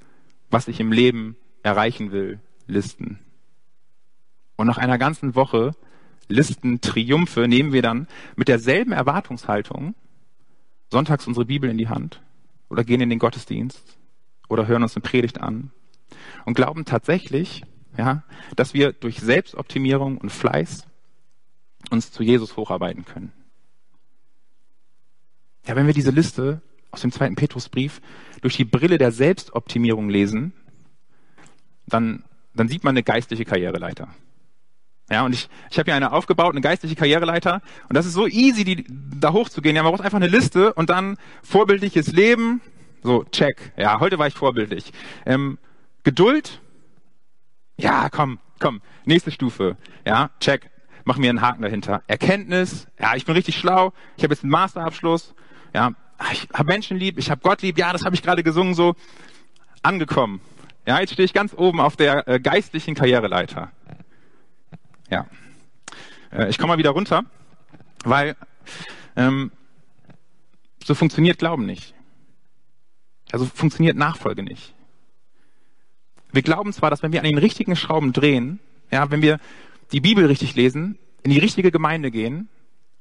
was 0.49 0.67
ich 0.67 0.79
im 0.79 0.91
Leben 0.91 1.37
erreichen 1.63 2.11
will, 2.11 2.39
Listen. 2.67 3.19
Und 4.55 4.67
nach 4.67 4.77
einer 4.77 4.97
ganzen 4.97 5.35
Woche 5.35 5.73
Listen, 6.27 6.81
Triumphe 6.81 7.47
nehmen 7.47 7.73
wir 7.73 7.81
dann 7.81 8.07
mit 8.35 8.47
derselben 8.47 8.91
Erwartungshaltung 8.91 9.95
sonntags 10.89 11.27
unsere 11.27 11.45
Bibel 11.45 11.69
in 11.69 11.77
die 11.77 11.89
Hand 11.89 12.21
oder 12.69 12.83
gehen 12.83 13.01
in 13.01 13.09
den 13.09 13.19
Gottesdienst 13.19 13.97
oder 14.49 14.67
hören 14.67 14.83
uns 14.83 14.95
eine 14.95 15.03
Predigt 15.03 15.39
an 15.39 15.71
und 16.45 16.53
glauben 16.53 16.85
tatsächlich, 16.85 17.63
ja, 17.97 18.23
dass 18.55 18.73
wir 18.73 18.93
durch 18.93 19.19
Selbstoptimierung 19.19 20.17
und 20.17 20.31
Fleiß 20.31 20.85
uns 21.89 22.11
zu 22.11 22.23
Jesus 22.23 22.57
hocharbeiten 22.57 23.05
können. 23.05 23.31
Ja, 25.65 25.75
wenn 25.75 25.87
wir 25.87 25.93
diese 25.93 26.11
Liste 26.11 26.61
aus 26.91 27.01
dem 27.01 27.11
zweiten 27.11 27.35
Petrusbrief 27.35 28.01
durch 28.41 28.57
die 28.57 28.65
Brille 28.65 28.97
der 28.97 29.11
Selbstoptimierung 29.11 30.09
lesen, 30.09 30.53
dann, 31.87 32.23
dann 32.53 32.67
sieht 32.67 32.83
man 32.83 32.93
eine 32.93 33.03
geistliche 33.03 33.45
Karriereleiter. 33.45 34.09
Ja, 35.11 35.25
und 35.25 35.33
ich, 35.33 35.49
ich 35.69 35.77
habe 35.77 35.91
hier 35.91 35.95
eine 35.95 36.13
aufgebaut, 36.13 36.51
eine 36.51 36.61
geistliche 36.61 36.95
Karriereleiter. 36.95 37.61
Und 37.89 37.97
das 37.97 38.05
ist 38.05 38.13
so 38.13 38.27
easy, 38.27 38.63
die, 38.63 38.85
da 38.87 39.33
hochzugehen. 39.33 39.75
Ja, 39.75 39.83
man 39.83 39.91
braucht 39.91 40.05
einfach 40.05 40.17
eine 40.17 40.27
Liste 40.27 40.73
und 40.73 40.89
dann 40.89 41.17
vorbildliches 41.43 42.13
Leben. 42.13 42.61
So, 43.03 43.25
check. 43.25 43.73
Ja, 43.75 43.99
heute 43.99 44.17
war 44.19 44.27
ich 44.27 44.35
vorbildlich. 44.35 44.93
Ähm, 45.25 45.57
Geduld. 46.03 46.61
Ja, 47.75 48.07
komm, 48.09 48.39
komm. 48.59 48.81
Nächste 49.03 49.31
Stufe. 49.31 49.75
Ja, 50.05 50.29
check. 50.39 50.71
Mach 51.03 51.17
mir 51.17 51.29
einen 51.29 51.41
Haken 51.41 51.61
dahinter. 51.61 52.03
Erkenntnis. 52.07 52.87
Ja, 52.97 53.15
ich 53.15 53.25
bin 53.25 53.35
richtig 53.35 53.57
schlau. 53.57 53.91
Ich 54.15 54.23
habe 54.23 54.33
jetzt 54.33 54.43
einen 54.43 54.51
Masterabschluss. 54.51 55.35
Ja, 55.73 55.91
ich 56.31 56.47
habe 56.53 56.69
Menschen 56.69 56.95
lieb. 56.95 57.17
Ich 57.17 57.29
habe 57.29 57.41
Gott 57.41 57.63
lieb. 57.63 57.77
Ja, 57.77 57.91
das 57.91 58.05
habe 58.05 58.15
ich 58.15 58.23
gerade 58.23 58.43
gesungen. 58.43 58.75
So 58.75 58.95
angekommen. 59.81 60.39
Ja, 60.87 61.01
jetzt 61.01 61.11
stehe 61.11 61.25
ich 61.25 61.33
ganz 61.33 61.53
oben 61.53 61.81
auf 61.81 61.97
der 61.97 62.27
äh, 62.29 62.39
geistlichen 62.39 62.95
Karriereleiter. 62.95 63.71
Ja. 65.11 65.27
Äh, 66.31 66.49
ich 66.49 66.57
komme 66.57 66.73
mal 66.73 66.77
wieder 66.79 66.89
runter, 66.91 67.25
weil 68.03 68.35
ähm, 69.15 69.51
so 70.83 70.95
funktioniert 70.95 71.37
Glauben 71.37 71.65
nicht. 71.65 71.93
Also 73.31 73.45
funktioniert 73.45 73.95
Nachfolge 73.95 74.41
nicht. 74.41 74.73
Wir 76.31 76.41
glauben 76.41 76.73
zwar, 76.73 76.89
dass 76.89 77.03
wenn 77.03 77.11
wir 77.11 77.19
an 77.19 77.25
den 77.25 77.37
richtigen 77.37 77.75
Schrauben 77.75 78.13
drehen, 78.13 78.59
ja, 78.89 79.11
wenn 79.11 79.21
wir 79.21 79.39
die 79.91 80.01
Bibel 80.01 80.25
richtig 80.25 80.55
lesen, 80.55 80.97
in 81.23 81.31
die 81.31 81.39
richtige 81.39 81.71
Gemeinde 81.71 82.09
gehen 82.09 82.49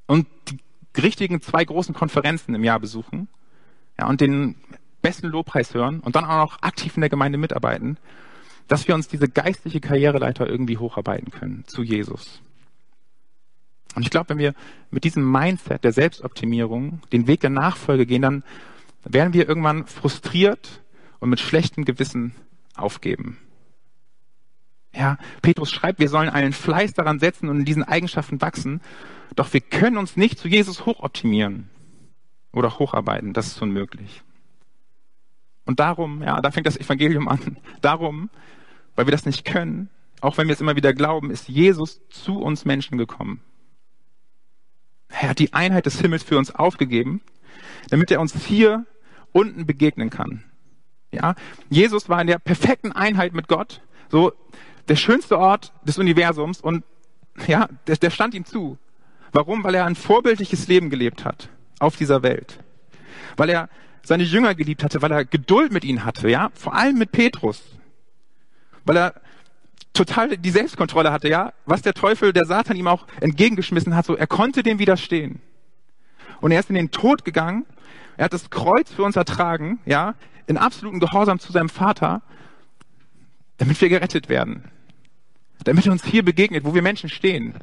und 0.05 0.27
die 0.49 1.01
richtigen 1.01 1.41
zwei 1.41 1.63
großen 1.63 1.95
Konferenzen 1.95 2.53
im 2.53 2.63
Jahr 2.63 2.79
besuchen, 2.79 3.29
ja, 3.97 4.07
und 4.07 4.21
den 4.21 4.55
besten 5.01 5.27
Lobpreis 5.27 5.73
hören 5.73 6.01
und 6.01 6.15
dann 6.15 6.25
auch 6.25 6.37
noch 6.37 6.61
aktiv 6.61 6.95
in 6.95 7.01
der 7.01 7.09
Gemeinde 7.09 7.37
mitarbeiten, 7.37 7.97
dass 8.71 8.87
wir 8.87 8.95
uns 8.95 9.09
diese 9.09 9.27
geistliche 9.27 9.81
Karriereleiter 9.81 10.47
irgendwie 10.47 10.77
hocharbeiten 10.77 11.29
können 11.29 11.65
zu 11.67 11.83
Jesus. 11.83 12.41
Und 13.95 14.03
ich 14.03 14.09
glaube, 14.09 14.29
wenn 14.29 14.37
wir 14.37 14.53
mit 14.91 15.03
diesem 15.03 15.29
Mindset 15.29 15.83
der 15.83 15.91
Selbstoptimierung 15.91 17.01
den 17.11 17.27
Weg 17.27 17.41
der 17.41 17.49
Nachfolge 17.49 18.05
gehen, 18.05 18.21
dann 18.21 18.45
werden 19.03 19.33
wir 19.33 19.45
irgendwann 19.45 19.87
frustriert 19.87 20.81
und 21.19 21.29
mit 21.29 21.41
schlechtem 21.41 21.83
Gewissen 21.83 22.33
aufgeben. 22.73 23.39
Ja, 24.95 25.17
Petrus 25.41 25.69
schreibt, 25.69 25.99
wir 25.99 26.07
sollen 26.07 26.29
einen 26.29 26.53
Fleiß 26.53 26.93
daran 26.93 27.19
setzen 27.19 27.49
und 27.49 27.59
in 27.59 27.65
diesen 27.65 27.83
Eigenschaften 27.83 28.39
wachsen. 28.39 28.79
Doch 29.35 29.51
wir 29.51 29.59
können 29.59 29.97
uns 29.97 30.15
nicht 30.15 30.39
zu 30.39 30.47
Jesus 30.47 30.85
hochoptimieren 30.85 31.69
oder 32.53 32.79
hocharbeiten. 32.79 33.33
Das 33.33 33.47
ist 33.47 33.61
unmöglich. 33.61 34.23
Und 35.65 35.81
darum, 35.81 36.23
ja, 36.23 36.39
da 36.39 36.51
fängt 36.51 36.67
das 36.67 36.77
Evangelium 36.77 37.27
an. 37.27 37.57
Darum 37.81 38.29
weil 38.95 39.07
wir 39.07 39.11
das 39.11 39.25
nicht 39.25 39.45
können, 39.45 39.89
auch 40.21 40.37
wenn 40.37 40.47
wir 40.47 40.53
es 40.53 40.61
immer 40.61 40.75
wieder 40.75 40.93
glauben, 40.93 41.31
ist 41.31 41.49
Jesus 41.49 42.01
zu 42.09 42.39
uns 42.39 42.65
Menschen 42.65 42.97
gekommen. 42.97 43.41
Er 45.09 45.29
hat 45.29 45.39
die 45.39 45.53
Einheit 45.53 45.85
des 45.85 45.99
Himmels 45.99 46.23
für 46.23 46.37
uns 46.37 46.53
aufgegeben, 46.53 47.21
damit 47.89 48.11
er 48.11 48.21
uns 48.21 48.33
hier 48.45 48.85
unten 49.31 49.65
begegnen 49.65 50.09
kann. 50.09 50.43
Ja, 51.11 51.35
Jesus 51.69 52.07
war 52.07 52.21
in 52.21 52.27
der 52.27 52.39
perfekten 52.39 52.91
Einheit 52.91 53.33
mit 53.33 53.47
Gott, 53.47 53.81
so 54.09 54.31
der 54.87 54.95
schönste 54.95 55.37
Ort 55.37 55.73
des 55.83 55.97
Universums 55.97 56.61
und 56.61 56.83
ja, 57.47 57.67
der, 57.87 57.97
der 57.97 58.09
stand 58.09 58.33
ihm 58.33 58.45
zu. 58.45 58.77
Warum? 59.31 59.63
Weil 59.63 59.75
er 59.75 59.85
ein 59.85 59.95
vorbildliches 59.95 60.67
Leben 60.67 60.89
gelebt 60.89 61.25
hat 61.25 61.49
auf 61.79 61.95
dieser 61.95 62.23
Welt. 62.23 62.59
Weil 63.37 63.49
er 63.49 63.69
seine 64.03 64.23
Jünger 64.23 64.55
geliebt 64.55 64.83
hatte, 64.83 65.01
weil 65.01 65.11
er 65.11 65.25
Geduld 65.25 65.71
mit 65.71 65.83
ihnen 65.83 66.05
hatte, 66.05 66.29
ja, 66.29 66.49
vor 66.53 66.75
allem 66.75 66.97
mit 66.97 67.11
Petrus 67.11 67.61
weil 68.85 68.97
er 68.97 69.13
total 69.93 70.37
die 70.37 70.49
Selbstkontrolle 70.51 71.11
hatte, 71.11 71.29
ja, 71.29 71.53
was 71.65 71.81
der 71.81 71.93
Teufel, 71.93 72.33
der 72.33 72.45
Satan 72.45 72.77
ihm 72.77 72.87
auch 72.87 73.07
entgegengeschmissen 73.19 73.95
hat, 73.95 74.05
so 74.05 74.15
er 74.15 74.27
konnte 74.27 74.63
dem 74.63 74.79
widerstehen. 74.79 75.41
Und 76.39 76.51
er 76.51 76.59
ist 76.59 76.69
in 76.69 76.75
den 76.75 76.91
Tod 76.91 77.25
gegangen, 77.25 77.65
er 78.17 78.25
hat 78.25 78.33
das 78.33 78.49
Kreuz 78.49 78.91
für 78.91 79.03
uns 79.03 79.15
ertragen, 79.15 79.79
ja, 79.85 80.15
in 80.47 80.57
absoluten 80.57 80.99
Gehorsam 80.99 81.39
zu 81.39 81.51
seinem 81.51 81.69
Vater, 81.69 82.21
damit 83.57 83.79
wir 83.79 83.89
gerettet 83.89 84.27
werden. 84.27 84.63
Damit 85.63 85.85
er 85.85 85.91
uns 85.91 86.03
hier 86.03 86.25
begegnet, 86.25 86.63
wo 86.63 86.73
wir 86.73 86.81
Menschen 86.81 87.09
stehen. 87.09 87.53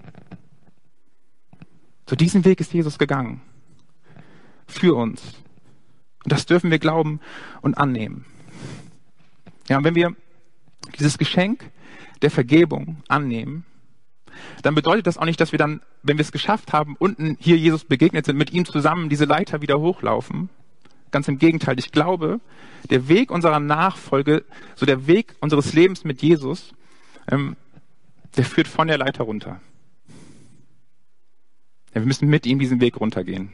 So 2.08 2.14
diesen 2.16 2.44
Weg 2.44 2.60
ist 2.60 2.72
Jesus 2.72 2.98
gegangen. 2.98 3.40
Für 4.66 4.94
uns. 4.94 5.22
Und 6.24 6.32
das 6.32 6.46
dürfen 6.46 6.70
wir 6.70 6.78
glauben 6.78 7.20
und 7.60 7.76
annehmen. 7.76 8.24
Ja, 9.68 9.78
und 9.78 9.84
wenn 9.84 9.94
wir 9.94 10.14
dieses 10.98 11.18
Geschenk 11.18 11.70
der 12.22 12.30
Vergebung 12.30 13.02
annehmen, 13.08 13.64
dann 14.62 14.74
bedeutet 14.74 15.06
das 15.06 15.18
auch 15.18 15.24
nicht, 15.24 15.40
dass 15.40 15.52
wir 15.52 15.58
dann, 15.58 15.80
wenn 16.02 16.18
wir 16.18 16.22
es 16.22 16.32
geschafft 16.32 16.72
haben, 16.72 16.96
unten 16.98 17.36
hier 17.40 17.56
Jesus 17.56 17.84
begegnet 17.84 18.26
sind, 18.26 18.36
mit 18.36 18.52
ihm 18.52 18.64
zusammen 18.64 19.08
diese 19.08 19.24
Leiter 19.24 19.60
wieder 19.60 19.80
hochlaufen. 19.80 20.48
Ganz 21.10 21.28
im 21.28 21.38
Gegenteil. 21.38 21.78
Ich 21.78 21.90
glaube, 21.90 22.40
der 22.90 23.08
Weg 23.08 23.30
unserer 23.30 23.60
Nachfolge, 23.60 24.44
so 24.74 24.86
der 24.86 25.06
Weg 25.06 25.34
unseres 25.40 25.72
Lebens 25.72 26.04
mit 26.04 26.22
Jesus, 26.22 26.74
ähm, 27.30 27.56
der 28.36 28.44
führt 28.44 28.68
von 28.68 28.88
der 28.88 28.98
Leiter 28.98 29.24
runter. 29.24 29.60
Ja, 31.94 32.02
wir 32.02 32.06
müssen 32.06 32.28
mit 32.28 32.46
ihm 32.46 32.58
diesen 32.58 32.80
Weg 32.80 33.00
runtergehen. 33.00 33.52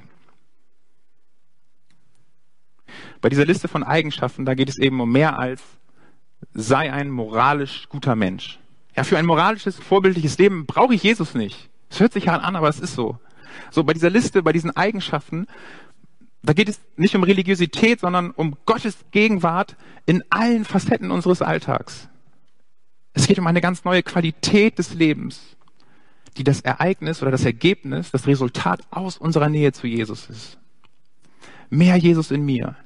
Bei 3.21 3.29
dieser 3.29 3.47
Liste 3.47 3.69
von 3.69 3.83
Eigenschaften, 3.83 4.45
da 4.45 4.55
geht 4.55 4.69
es 4.69 4.79
eben 4.79 5.01
um 5.01 5.11
mehr 5.11 5.39
als 5.39 5.63
sei 6.53 6.93
ein 6.93 7.11
moralisch 7.11 7.89
guter 7.89 8.17
Mensch. 8.17 8.59
Ja, 8.97 9.05
für 9.05 9.19
ein 9.19 9.27
moralisches, 9.27 9.77
vorbildliches 9.77 10.39
Leben 10.39 10.67
brauche 10.67 10.95
ich 10.95 11.03
Jesus 11.03 11.35
nicht. 11.35 11.69
Es 11.91 12.01
hört 12.01 12.13
sich 12.13 12.29
hart 12.29 12.45
an, 12.45 12.57
aber 12.57 12.69
es 12.69 12.81
ist 12.81 12.95
so. 12.95 13.19
So, 13.71 13.85
bei 13.85 13.93
dieser 13.93 14.11
Liste, 14.11 14.43
bei 14.43 14.53
diesen 14.53 14.77
Eigenschaften, 14.77 15.47
da 16.43 16.53
geht 16.53 16.69
es 16.69 16.81
nicht 16.97 17.17
um 17.17 17.23
Religiosität, 17.23 18.01
sondern 18.01 18.31
um 18.31 18.57
Gottes 18.67 18.99
Gegenwart 19.11 19.77
in 20.07 20.23
allen 20.31 20.65
Facetten 20.65 21.11
unseres 21.11 21.41
Alltags. 21.41 22.09
Es 23.15 23.27
geht 23.27 23.39
um 23.39 23.47
eine 23.47 23.61
ganz 23.61 23.85
neue 23.85 24.03
Qualität 24.03 24.79
des 24.79 24.93
Lebens, 24.95 25.57
die 26.37 26.45
das 26.45 26.61
Ereignis 26.61 27.23
oder 27.23 27.31
das 27.31 27.45
Ergebnis, 27.45 28.11
das 28.11 28.27
Resultat 28.27 28.81
aus 28.91 29.17
unserer 29.17 29.49
Nähe 29.49 29.73
zu 29.73 29.87
Jesus 29.87 30.29
ist. 30.29 30.59
Mehr 31.71 31.97
Jesus 31.97 32.31
in 32.31 32.45
mir, 32.45 32.77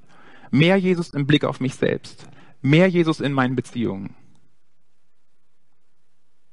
mehr 0.50 0.76
Jesus 0.76 1.10
im 1.10 1.26
Blick 1.26 1.44
auf 1.44 1.60
mich 1.60 1.74
selbst, 1.74 2.28
mehr 2.60 2.88
Jesus 2.88 3.20
in 3.20 3.32
meinen 3.32 3.56
Beziehungen. 3.56 4.14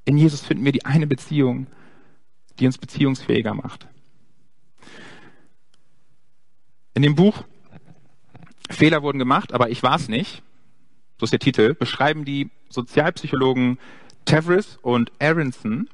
In 0.05 0.17
Jesus 0.17 0.41
finden 0.41 0.65
wir 0.65 0.71
die 0.71 0.85
eine 0.85 1.07
Beziehung, 1.07 1.67
die 2.59 2.65
uns 2.65 2.77
beziehungsfähiger 2.77 3.53
macht. 3.53 3.87
In 6.93 7.01
dem 7.01 7.15
Buch 7.15 7.43
Fehler 8.69 9.03
wurden 9.03 9.19
gemacht, 9.19 9.53
aber 9.53 9.69
ich 9.69 9.83
war 9.83 9.95
es 9.95 10.07
nicht, 10.07 10.41
so 11.19 11.25
ist 11.25 11.31
der 11.31 11.39
Titel, 11.39 11.73
beschreiben 11.73 12.25
die 12.25 12.49
Sozialpsychologen 12.69 13.79
Tavris 14.25 14.77
und 14.81 15.11
Aronson, 15.19 15.89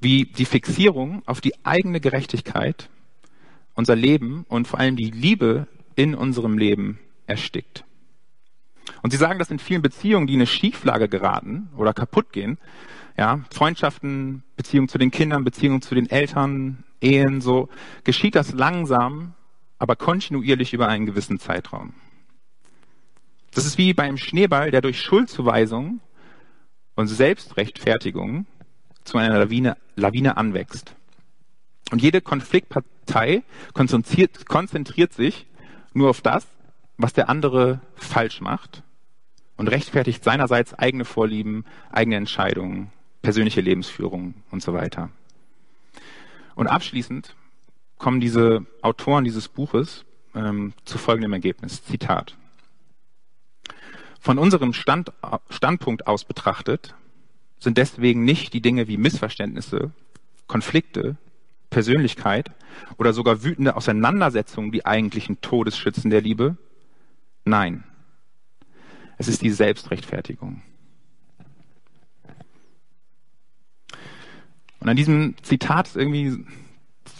wie 0.00 0.24
die 0.24 0.44
Fixierung 0.44 1.22
auf 1.26 1.40
die 1.40 1.64
eigene 1.64 2.00
Gerechtigkeit 2.00 2.88
unser 3.74 3.96
Leben 3.96 4.44
und 4.48 4.68
vor 4.68 4.78
allem 4.78 4.96
die 4.96 5.10
Liebe 5.10 5.66
in 5.96 6.14
unserem 6.14 6.58
Leben 6.58 6.98
erstickt. 7.26 7.84
Und 9.02 9.10
sie 9.10 9.16
sagen, 9.16 9.38
dass 9.38 9.50
in 9.50 9.58
vielen 9.58 9.82
Beziehungen, 9.82 10.26
die 10.26 10.34
in 10.34 10.40
eine 10.40 10.46
Schieflage 10.46 11.08
geraten 11.08 11.68
oder 11.76 11.92
kaputt 11.92 12.32
gehen, 12.32 12.58
ja, 13.16 13.40
Freundschaften, 13.50 14.42
Beziehungen 14.56 14.88
zu 14.88 14.98
den 14.98 15.10
Kindern, 15.10 15.44
Beziehungen 15.44 15.82
zu 15.82 15.94
den 15.94 16.10
Eltern, 16.10 16.84
Ehen, 17.00 17.40
so, 17.40 17.68
geschieht 18.02 18.34
das 18.34 18.52
langsam, 18.52 19.34
aber 19.78 19.94
kontinuierlich 19.94 20.72
über 20.72 20.88
einen 20.88 21.06
gewissen 21.06 21.38
Zeitraum. 21.38 21.94
Das 23.52 23.66
ist 23.66 23.78
wie 23.78 23.92
beim 23.94 24.16
Schneeball, 24.16 24.70
der 24.70 24.80
durch 24.80 25.00
Schuldzuweisung 25.00 26.00
und 26.96 27.06
Selbstrechtfertigung 27.06 28.46
zu 29.04 29.18
einer 29.18 29.38
Lawine, 29.38 29.76
Lawine 29.96 30.36
anwächst. 30.36 30.96
Und 31.92 32.02
jede 32.02 32.20
Konfliktpartei 32.20 33.42
konzentriert, 33.74 34.46
konzentriert 34.46 35.12
sich 35.12 35.46
nur 35.92 36.10
auf 36.10 36.22
das, 36.22 36.46
was 36.96 37.12
der 37.12 37.28
andere 37.28 37.80
falsch 37.94 38.40
macht 38.40 38.82
und 39.56 39.68
rechtfertigt 39.68 40.24
seinerseits 40.24 40.74
eigene 40.74 41.04
Vorlieben, 41.04 41.64
eigene 41.90 42.16
Entscheidungen, 42.16 42.90
persönliche 43.22 43.60
Lebensführung 43.60 44.34
und 44.50 44.62
so 44.62 44.72
weiter. 44.72 45.10
Und 46.54 46.68
abschließend 46.68 47.34
kommen 47.98 48.20
diese 48.20 48.66
Autoren 48.82 49.24
dieses 49.24 49.48
Buches 49.48 50.04
ähm, 50.34 50.74
zu 50.84 50.98
folgendem 50.98 51.32
Ergebnis. 51.32 51.84
Zitat. 51.84 52.36
Von 54.20 54.38
unserem 54.38 54.72
Stand, 54.72 55.12
Standpunkt 55.50 56.06
aus 56.06 56.24
betrachtet 56.24 56.94
sind 57.58 57.78
deswegen 57.78 58.24
nicht 58.24 58.52
die 58.52 58.60
Dinge 58.60 58.88
wie 58.88 58.96
Missverständnisse, 58.96 59.90
Konflikte, 60.46 61.16
Persönlichkeit 61.70 62.50
oder 62.98 63.12
sogar 63.12 63.42
wütende 63.42 63.76
Auseinandersetzungen 63.76 64.70
die 64.70 64.86
eigentlichen 64.86 65.40
Todesschützen 65.40 66.10
der 66.10 66.20
Liebe. 66.20 66.56
Nein, 67.44 67.84
es 69.18 69.28
ist 69.28 69.42
die 69.42 69.50
Selbstrechtfertigung. 69.50 70.62
Und 74.80 74.88
an 74.88 74.96
diesem 74.96 75.34
Zitat 75.42 75.88
ist 75.88 75.96
irgendwie 75.96 76.44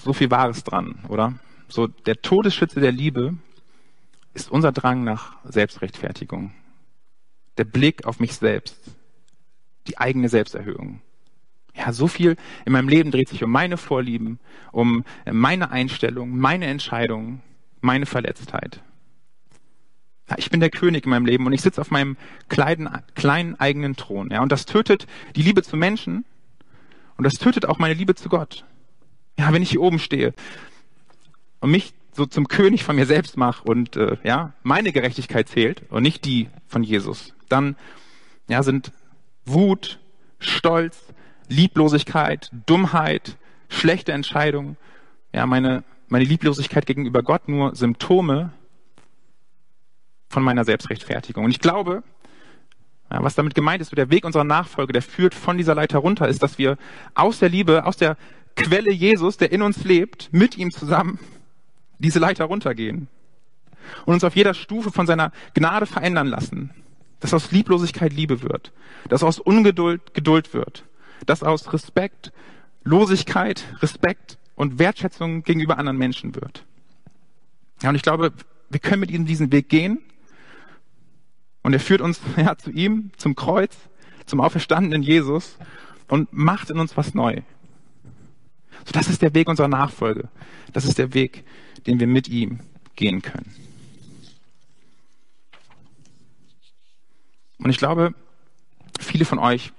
so 0.03 0.13
viel 0.13 0.31
Wahres 0.31 0.65
dran, 0.65 0.99
oder? 1.09 1.35
So, 1.69 1.87
der 1.87 2.21
Todesschütze 2.21 2.81
der 2.81 2.93
Liebe 2.93 3.35
ist 4.35 4.51
unser 4.51 4.73
Drang 4.73 5.05
nach 5.05 5.37
Selbstrechtfertigung. 5.45 6.53
Der 7.57 7.65
Blick 7.65 8.07
auf 8.07 8.21
mich 8.21 8.35
selbst. 8.35 8.77
Die 9.87 9.99
eigene 9.99 10.29
Selbsterhöhung. 10.29 11.01
Ja, 11.75 11.93
so 11.93 12.07
viel 12.07 12.37
in 12.65 12.73
meinem 12.73 12.89
Leben 12.89 13.11
dreht 13.11 13.29
sich 13.29 13.43
um 13.43 13.51
meine 13.51 13.77
Vorlieben, 13.77 14.39
um 14.73 15.05
meine 15.31 15.71
Einstellung, 15.71 16.37
meine 16.37 16.67
Entscheidungen, 16.67 17.43
meine 17.81 18.07
Verletztheit. 18.07 18.83
Ich 20.37 20.51
bin 20.51 20.61
der 20.61 20.71
König 20.71 21.05
in 21.05 21.11
meinem 21.11 21.27
Leben 21.27 21.47
und 21.47 21.53
ich 21.53 21.61
sitze 21.61 21.81
auf 21.81 21.91
meinem 21.91 22.17
kleinen, 22.49 22.89
kleinen 23.15 23.61
eigenen 23.61 23.95
Thron. 23.95 24.31
Ja, 24.31 24.43
und 24.43 24.51
das 24.51 24.65
tötet 24.65 25.07
die 25.37 25.43
Liebe 25.43 25.63
zu 25.63 25.77
Menschen 25.77 26.25
und 27.17 27.25
das 27.25 27.35
tötet 27.35 27.67
auch 27.67 27.79
meine 27.79 27.95
Liebe 27.95 28.15
zu 28.15 28.29
Gott. 28.29 28.65
Ja, 29.39 29.53
wenn 29.53 29.63
ich 29.63 29.71
hier 29.71 29.83
oben 29.83 29.99
stehe 29.99 30.33
und 31.61 31.71
mich 31.71 31.93
so 32.13 32.25
zum 32.27 32.49
König 32.49 32.85
von 32.85 32.97
mir 32.97 33.07
selbst 33.07 33.37
mache 33.37 33.65
und 33.65 33.97
äh, 33.97 34.17
ja 34.23 34.53
meine 34.63 34.93
Gerechtigkeit 34.93 35.49
zählt 35.49 35.83
und 35.91 36.03
nicht 36.03 36.25
die 36.25 36.49
von 36.69 36.83
Jesus, 36.83 37.35
dann 37.49 37.77
ja 38.49 38.63
sind 38.63 38.93
Wut, 39.45 39.99
Stolz, 40.39 40.99
Lieblosigkeit, 41.49 42.51
Dummheit, 42.67 43.37
schlechte 43.69 44.13
Entscheidungen, 44.13 44.77
ja 45.33 45.45
meine 45.45 45.85
meine 46.09 46.25
Lieblosigkeit 46.25 46.87
gegenüber 46.87 47.23
Gott 47.23 47.49
nur 47.49 47.75
Symptome 47.75 48.53
von 50.35 50.43
meiner 50.43 50.65
Selbstrechtfertigung. 50.65 51.45
Und 51.45 51.51
ich 51.53 51.61
glaube, 51.61 52.03
ja, 53.11 53.23
was 53.23 53.37
damit 53.37 53.55
gemeint 53.55 53.81
ist, 53.81 53.97
der 53.97 54.11
Weg 54.11 54.25
unserer 54.25 54.45
Nachfolge, 54.45 54.93
der 54.93 55.01
führt 55.01 55.35
von 55.35 55.57
dieser 55.57 55.75
Leiter 55.75 55.99
runter, 55.99 56.29
ist, 56.29 56.43
dass 56.43 56.59
wir 56.59 56.77
aus 57.15 57.39
der 57.39 57.49
Liebe, 57.49 57.87
aus 57.87 57.97
der 57.97 58.17
Quelle 58.57 58.93
Jesus, 58.93 59.37
der 59.37 59.53
in 59.53 59.63
uns 59.63 59.85
lebt, 59.85 60.33
mit 60.33 60.59
ihm 60.59 60.71
zusammen 60.71 61.19
diese 61.99 62.19
Leiter 62.19 62.45
runtergehen 62.47 63.09
und 64.05 64.15
uns 64.15 64.25
auf 64.25 64.37
jeder 64.37 64.55
Stufe 64.55 64.91
von 64.91 65.07
seiner 65.07 65.33
Gnade 65.55 65.87
verändern 65.87 66.27
lassen. 66.27 66.71
Dass 67.21 67.33
aus 67.33 67.53
Lieblosigkeit 67.53 68.13
Liebe 68.13 68.43
wird, 68.43 68.73
dass 69.09 69.23
aus 69.23 69.39
Ungeduld 69.39 70.15
Geduld 70.15 70.53
wird, 70.53 70.85
dass 71.25 71.43
aus 71.43 71.73
Respekt 71.73 72.33
Losigkeit, 72.83 73.65
Respekt 73.81 74.37
und 74.57 74.79
Wertschätzung 74.79 75.43
gegenüber 75.43 75.79
anderen 75.79 75.97
Menschen 75.97 76.35
wird. 76.35 76.65
Ja, 77.83 77.89
und 77.89 77.95
ich 77.95 78.03
glaube, 78.03 78.33
wir 78.69 78.81
können 78.81 79.01
mit 79.01 79.11
ihm 79.11 79.25
diesen 79.25 79.51
Weg 79.53 79.69
gehen 79.69 80.01
und 81.65 81.73
er 81.73 81.81
führt 81.81 82.01
uns 82.01 82.21
ja, 82.37 82.57
zu 82.57 82.71
ihm, 82.71 83.11
zum 83.17 83.35
Kreuz, 83.35 83.77
zum 84.27 84.41
auferstandenen 84.41 85.03
Jesus 85.03 85.59
und 86.07 86.33
macht 86.33 86.71
in 86.71 86.79
uns 86.79 86.97
was 86.97 87.15
neu. 87.15 87.41
So, 88.85 88.93
das 88.93 89.09
ist 89.09 89.23
der 89.23 89.35
Weg 89.35 89.49
unserer 89.49 89.69
Nachfolge. 89.69 90.29
Das 90.73 90.85
ist 90.85 90.99
der 90.99 91.15
Weg, 91.15 91.43
den 91.87 91.99
wir 91.99 92.07
mit 92.07 92.29
ihm 92.29 92.61
gehen 92.95 93.23
können. 93.23 93.53
Und 97.59 97.71
ich 97.71 97.79
glaube, 97.79 98.15
viele 99.01 99.25
von 99.25 99.39
euch 99.39 99.73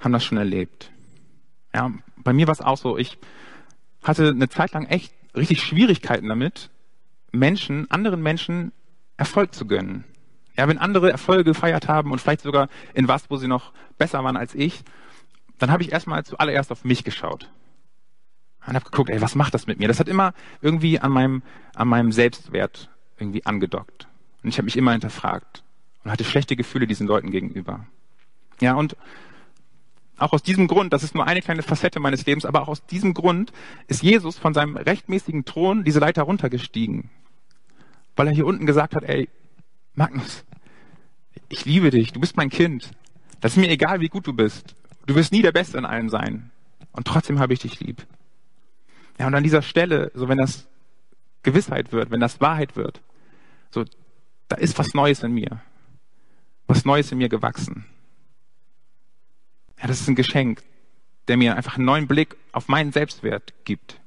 haben 0.00 0.12
das 0.12 0.24
schon 0.24 0.38
erlebt. 0.38 0.90
Ja, 1.74 1.90
bei 2.16 2.34
mir 2.34 2.46
war 2.46 2.52
es 2.52 2.60
auch 2.60 2.76
so. 2.76 2.98
Ich 2.98 3.16
hatte 4.02 4.28
eine 4.28 4.50
Zeit 4.50 4.72
lang 4.72 4.84
echt 4.86 5.14
richtig 5.34 5.62
Schwierigkeiten 5.62 6.28
damit, 6.28 6.68
Menschen, 7.30 7.90
anderen 7.90 8.20
Menschen 8.20 8.72
Erfolg 9.16 9.54
zu 9.54 9.66
gönnen. 9.66 10.04
Ja, 10.56 10.68
wenn 10.68 10.78
andere 10.78 11.10
Erfolge 11.10 11.44
gefeiert 11.44 11.88
haben 11.88 12.12
und 12.12 12.20
vielleicht 12.20 12.42
sogar 12.42 12.68
in 12.94 13.08
was, 13.08 13.30
wo 13.30 13.36
sie 13.36 13.48
noch 13.48 13.72
besser 13.98 14.22
waren 14.22 14.36
als 14.36 14.54
ich, 14.54 14.84
dann 15.58 15.70
habe 15.70 15.82
ich 15.82 15.92
erstmal 15.92 16.24
zuallererst 16.24 16.70
auf 16.72 16.84
mich 16.84 17.04
geschaut. 17.04 17.48
Und 18.66 18.74
habe 18.74 18.84
geguckt, 18.84 19.10
ey, 19.10 19.20
was 19.20 19.34
macht 19.34 19.54
das 19.54 19.66
mit 19.66 19.78
mir? 19.78 19.88
Das 19.88 19.98
hat 19.98 20.08
immer 20.08 20.34
irgendwie 20.60 21.00
an 21.00 21.10
meinem, 21.10 21.42
an 21.74 21.88
meinem 21.88 22.12
Selbstwert 22.12 22.90
irgendwie 23.18 23.44
angedockt. 23.44 24.06
Und 24.42 24.50
ich 24.50 24.58
habe 24.58 24.66
mich 24.66 24.76
immer 24.76 24.92
hinterfragt 24.92 25.64
und 26.04 26.10
hatte 26.10 26.24
schlechte 26.24 26.56
Gefühle 26.56 26.86
diesen 26.86 27.06
Leuten 27.06 27.30
gegenüber. 27.30 27.86
Ja, 28.60 28.74
und 28.74 28.96
auch 30.18 30.32
aus 30.32 30.42
diesem 30.42 30.68
Grund, 30.68 30.92
das 30.92 31.02
ist 31.02 31.14
nur 31.14 31.26
eine 31.26 31.42
kleine 31.42 31.62
Facette 31.62 31.98
meines 31.98 32.24
Lebens, 32.26 32.44
aber 32.44 32.62
auch 32.62 32.68
aus 32.68 32.86
diesem 32.86 33.14
Grund 33.14 33.52
ist 33.88 34.02
Jesus 34.02 34.38
von 34.38 34.54
seinem 34.54 34.76
rechtmäßigen 34.76 35.44
Thron 35.44 35.84
diese 35.84 35.98
Leiter 35.98 36.22
runtergestiegen. 36.22 37.10
Weil 38.14 38.28
er 38.28 38.34
hier 38.34 38.46
unten 38.46 38.66
gesagt 38.66 38.94
hat, 38.94 39.04
ey, 39.04 39.28
Magnus, 39.94 40.44
ich 41.48 41.64
liebe 41.64 41.90
dich, 41.90 42.12
du 42.12 42.20
bist 42.20 42.36
mein 42.36 42.50
Kind. 42.50 42.90
Das 43.40 43.52
ist 43.52 43.58
mir 43.58 43.70
egal, 43.70 44.00
wie 44.00 44.08
gut 44.08 44.26
du 44.26 44.32
bist. 44.32 44.74
Du 45.06 45.14
wirst 45.14 45.32
nie 45.32 45.42
der 45.42 45.52
Beste 45.52 45.78
in 45.78 45.84
allem 45.84 46.08
sein. 46.08 46.50
Und 46.92 47.06
trotzdem 47.06 47.38
habe 47.38 47.52
ich 47.52 47.60
dich 47.60 47.80
lieb. 47.80 48.06
Ja, 49.18 49.26
und 49.26 49.34
an 49.34 49.42
dieser 49.42 49.62
Stelle, 49.62 50.10
so 50.14 50.28
wenn 50.28 50.38
das 50.38 50.66
Gewissheit 51.42 51.92
wird, 51.92 52.10
wenn 52.10 52.20
das 52.20 52.40
Wahrheit 52.40 52.76
wird, 52.76 53.00
so, 53.70 53.84
da 54.48 54.56
ist 54.56 54.78
was 54.78 54.94
Neues 54.94 55.22
in 55.22 55.32
mir. 55.32 55.60
Was 56.66 56.84
Neues 56.84 57.12
in 57.12 57.18
mir 57.18 57.28
gewachsen. 57.28 57.84
Ja, 59.80 59.88
das 59.88 60.00
ist 60.00 60.08
ein 60.08 60.14
Geschenk, 60.14 60.62
der 61.28 61.36
mir 61.36 61.56
einfach 61.56 61.76
einen 61.76 61.84
neuen 61.84 62.06
Blick 62.06 62.36
auf 62.52 62.68
meinen 62.68 62.92
Selbstwert 62.92 63.52
gibt. 63.64 64.00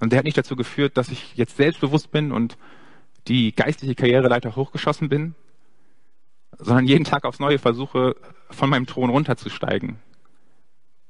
Und 0.00 0.10
der 0.12 0.18
hat 0.18 0.24
nicht 0.24 0.38
dazu 0.38 0.56
geführt, 0.56 0.96
dass 0.96 1.10
ich 1.10 1.36
jetzt 1.36 1.56
selbstbewusst 1.56 2.10
bin 2.10 2.32
und 2.32 2.56
die 3.28 3.54
geistliche 3.54 3.94
Karriereleiter 3.94 4.56
hochgeschossen 4.56 5.08
bin, 5.08 5.34
sondern 6.58 6.86
jeden 6.86 7.04
Tag 7.04 7.24
aufs 7.24 7.38
Neue 7.38 7.58
versuche, 7.58 8.16
von 8.50 8.70
meinem 8.70 8.86
Thron 8.86 9.10
runterzusteigen 9.10 9.98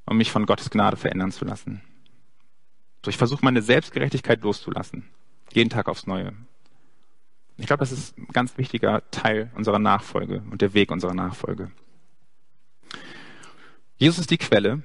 und 0.06 0.16
mich 0.16 0.30
von 0.30 0.46
Gottes 0.46 0.70
Gnade 0.70 0.96
verändern 0.96 1.32
zu 1.32 1.44
lassen. 1.44 1.82
So, 3.04 3.10
ich 3.10 3.16
versuche 3.16 3.44
meine 3.44 3.62
Selbstgerechtigkeit 3.62 4.42
loszulassen. 4.42 5.08
Jeden 5.52 5.70
Tag 5.70 5.88
aufs 5.88 6.06
Neue. 6.06 6.32
Ich 7.56 7.66
glaube, 7.66 7.80
das 7.80 7.92
ist 7.92 8.16
ein 8.18 8.28
ganz 8.32 8.56
wichtiger 8.58 9.02
Teil 9.10 9.50
unserer 9.54 9.78
Nachfolge 9.78 10.42
und 10.50 10.60
der 10.60 10.74
Weg 10.74 10.90
unserer 10.90 11.14
Nachfolge. 11.14 11.70
Jesus 13.96 14.18
ist 14.18 14.30
die 14.30 14.38
Quelle, 14.38 14.82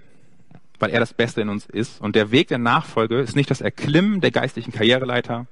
weil 0.79 0.89
er 0.91 0.99
das 0.99 1.13
Beste 1.13 1.41
in 1.41 1.49
uns 1.49 1.65
ist. 1.65 2.01
Und 2.01 2.15
der 2.15 2.31
Weg 2.31 2.49
der 2.49 2.57
Nachfolge 2.57 3.19
ist 3.19 3.35
nicht 3.35 3.49
das 3.49 3.61
Erklimmen 3.61 4.21
der 4.21 4.31
geistlichen 4.31 4.73
Karriereleiter, 4.73 5.47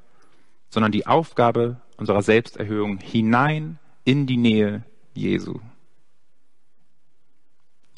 sondern 0.73 0.91
die 0.91 1.05
Aufgabe 1.05 1.77
unserer 1.97 2.23
Selbsterhöhung 2.23 2.97
hinein 2.97 3.77
in 4.05 4.25
die 4.25 4.37
Nähe 4.37 4.83
Jesu. 5.13 5.59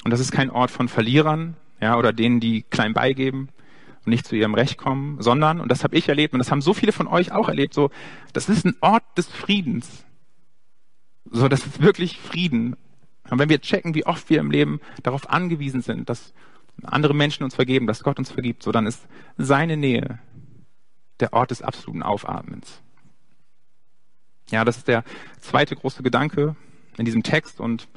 Und 0.04 0.10
das 0.10 0.20
ist 0.20 0.30
kein 0.30 0.50
Ort 0.50 0.70
von 0.70 0.88
Verlierern, 0.88 1.56
ja, 1.80 1.96
oder 1.96 2.12
denen, 2.12 2.38
die 2.38 2.62
klein 2.62 2.92
beigeben 2.92 3.48
und 4.04 4.10
nicht 4.10 4.26
zu 4.26 4.36
ihrem 4.36 4.52
Recht 4.52 4.76
kommen, 4.76 5.22
sondern, 5.22 5.58
und 5.58 5.72
das 5.72 5.84
habe 5.84 5.96
ich 5.96 6.08
erlebt, 6.08 6.34
und 6.34 6.38
das 6.38 6.50
haben 6.50 6.60
so 6.60 6.74
viele 6.74 6.92
von 6.92 7.06
euch 7.06 7.32
auch 7.32 7.48
erlebt, 7.48 7.72
so, 7.72 7.90
das 8.34 8.50
ist 8.50 8.66
ein 8.66 8.76
Ort 8.82 9.04
des 9.16 9.26
Friedens. 9.26 10.04
So, 11.30 11.48
das 11.48 11.66
ist 11.66 11.80
wirklich 11.80 12.20
Frieden. 12.20 12.76
Und 13.30 13.38
wenn 13.38 13.48
wir 13.48 13.60
checken, 13.60 13.94
wie 13.94 14.04
oft 14.04 14.28
wir 14.28 14.38
im 14.38 14.50
Leben 14.50 14.80
darauf 15.02 15.30
angewiesen 15.30 15.80
sind, 15.80 16.10
dass 16.10 16.34
andere 16.82 17.14
Menschen 17.14 17.42
uns 17.42 17.54
vergeben, 17.54 17.86
dass 17.86 18.02
Gott 18.02 18.18
uns 18.18 18.30
vergibt, 18.30 18.62
so, 18.62 18.70
dann 18.70 18.86
ist 18.86 19.06
seine 19.38 19.78
Nähe 19.78 20.18
der 21.20 21.32
Ort 21.32 21.50
des 21.50 21.62
absoluten 21.62 22.02
Aufatmens. 22.02 22.80
Ja, 24.50 24.64
das 24.64 24.78
ist 24.78 24.88
der 24.88 25.04
zweite 25.40 25.74
große 25.74 26.02
Gedanke 26.02 26.54
in 26.96 27.04
diesem 27.04 27.22
Text 27.22 27.60
und 27.60 27.88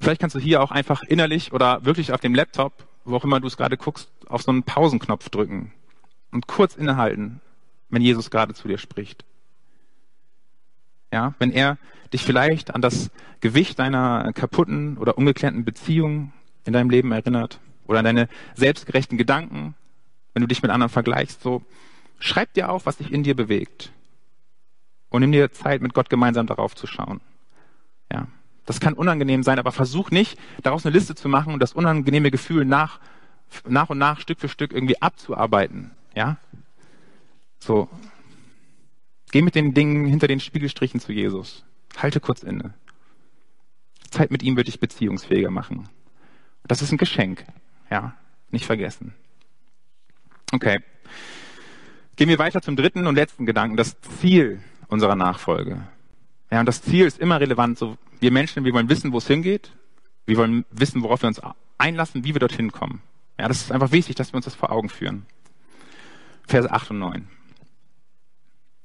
vielleicht 0.00 0.20
kannst 0.20 0.36
du 0.36 0.40
hier 0.40 0.62
auch 0.62 0.70
einfach 0.70 1.02
innerlich 1.02 1.52
oder 1.52 1.84
wirklich 1.84 2.12
auf 2.12 2.20
dem 2.20 2.34
Laptop, 2.34 2.86
wo 3.04 3.16
auch 3.16 3.24
immer 3.24 3.40
du 3.40 3.46
es 3.46 3.56
gerade 3.56 3.76
guckst, 3.76 4.10
auf 4.28 4.42
so 4.42 4.50
einen 4.50 4.62
Pausenknopf 4.62 5.28
drücken 5.30 5.72
und 6.30 6.46
kurz 6.46 6.74
innehalten, 6.74 7.40
wenn 7.88 8.02
Jesus 8.02 8.30
gerade 8.30 8.54
zu 8.54 8.68
dir 8.68 8.78
spricht. 8.78 9.24
Ja, 11.12 11.34
wenn 11.38 11.52
er 11.52 11.78
dich 12.12 12.22
vielleicht 12.22 12.74
an 12.74 12.82
das 12.82 13.10
Gewicht 13.40 13.78
deiner 13.78 14.32
kaputten 14.32 14.98
oder 14.98 15.16
ungeklärten 15.16 15.64
Beziehung 15.64 16.32
in 16.64 16.72
deinem 16.72 16.90
Leben 16.90 17.12
erinnert 17.12 17.60
oder 17.86 18.00
an 18.00 18.04
deine 18.04 18.28
selbstgerechten 18.54 19.16
Gedanken, 19.16 19.74
wenn 20.32 20.42
du 20.42 20.48
dich 20.48 20.62
mit 20.62 20.70
anderen 20.70 20.90
vergleichst, 20.90 21.42
so 21.42 21.62
schreib 22.18 22.52
dir 22.54 22.70
auf, 22.70 22.86
was 22.86 22.96
dich 22.98 23.12
in 23.12 23.22
dir 23.22 23.34
bewegt 23.34 23.92
und 25.10 25.20
nimm 25.20 25.32
dir 25.32 25.52
Zeit, 25.52 25.82
mit 25.82 25.94
Gott 25.94 26.10
gemeinsam 26.10 26.46
darauf 26.46 26.74
zu 26.74 26.86
schauen. 26.86 27.20
Ja, 28.12 28.26
das 28.66 28.80
kann 28.80 28.94
unangenehm 28.94 29.42
sein, 29.42 29.58
aber 29.58 29.72
versuch 29.72 30.10
nicht, 30.10 30.38
daraus 30.62 30.84
eine 30.84 30.94
Liste 30.94 31.14
zu 31.14 31.28
machen 31.28 31.52
und 31.52 31.60
das 31.60 31.72
unangenehme 31.72 32.30
Gefühl 32.30 32.64
nach, 32.64 32.98
nach 33.68 33.90
und 33.90 33.98
nach, 33.98 34.20
Stück 34.20 34.40
für 34.40 34.48
Stück 34.48 34.72
irgendwie 34.72 35.00
abzuarbeiten. 35.00 35.92
Ja, 36.14 36.38
so. 37.58 37.88
Geh 39.30 39.42
mit 39.42 39.54
den 39.54 39.74
Dingen 39.74 40.06
hinter 40.06 40.28
den 40.28 40.40
Spiegelstrichen 40.40 41.00
zu 41.00 41.12
Jesus. 41.12 41.64
Halte 41.96 42.20
kurz 42.20 42.42
inne. 42.42 42.74
Zeit 44.10 44.30
mit 44.30 44.42
ihm 44.42 44.56
wird 44.56 44.68
dich 44.68 44.80
beziehungsfähiger 44.80 45.50
machen. 45.50 45.88
Das 46.66 46.82
ist 46.82 46.92
ein 46.92 46.98
Geschenk. 46.98 47.44
Ja, 47.90 48.14
nicht 48.50 48.66
vergessen. 48.66 49.14
Okay. 50.52 50.80
Gehen 52.16 52.28
wir 52.28 52.38
weiter 52.38 52.62
zum 52.62 52.76
dritten 52.76 53.06
und 53.06 53.16
letzten 53.16 53.44
Gedanken, 53.44 53.76
das 53.76 54.00
Ziel 54.20 54.60
unserer 54.88 55.16
Nachfolge. 55.16 55.82
Ja, 56.50 56.60
und 56.60 56.66
das 56.66 56.82
Ziel 56.82 57.06
ist 57.06 57.18
immer 57.18 57.40
relevant. 57.40 57.78
So, 57.78 57.96
wir 58.20 58.30
Menschen, 58.30 58.64
wir 58.64 58.72
wollen 58.72 58.88
wissen, 58.88 59.12
wo 59.12 59.18
es 59.18 59.26
hingeht. 59.26 59.72
Wir 60.26 60.36
wollen 60.36 60.64
wissen, 60.70 61.02
worauf 61.02 61.22
wir 61.22 61.28
uns 61.28 61.40
einlassen, 61.78 62.24
wie 62.24 62.34
wir 62.34 62.38
dorthin 62.38 62.70
kommen. 62.70 63.02
Ja, 63.38 63.48
das 63.48 63.62
ist 63.62 63.72
einfach 63.72 63.90
wichtig, 63.90 64.14
dass 64.14 64.32
wir 64.32 64.36
uns 64.36 64.44
das 64.44 64.54
vor 64.54 64.70
Augen 64.70 64.88
führen. 64.88 65.26
Verse 66.46 66.70
8 66.70 66.92
und 66.92 66.98
9. 67.00 67.28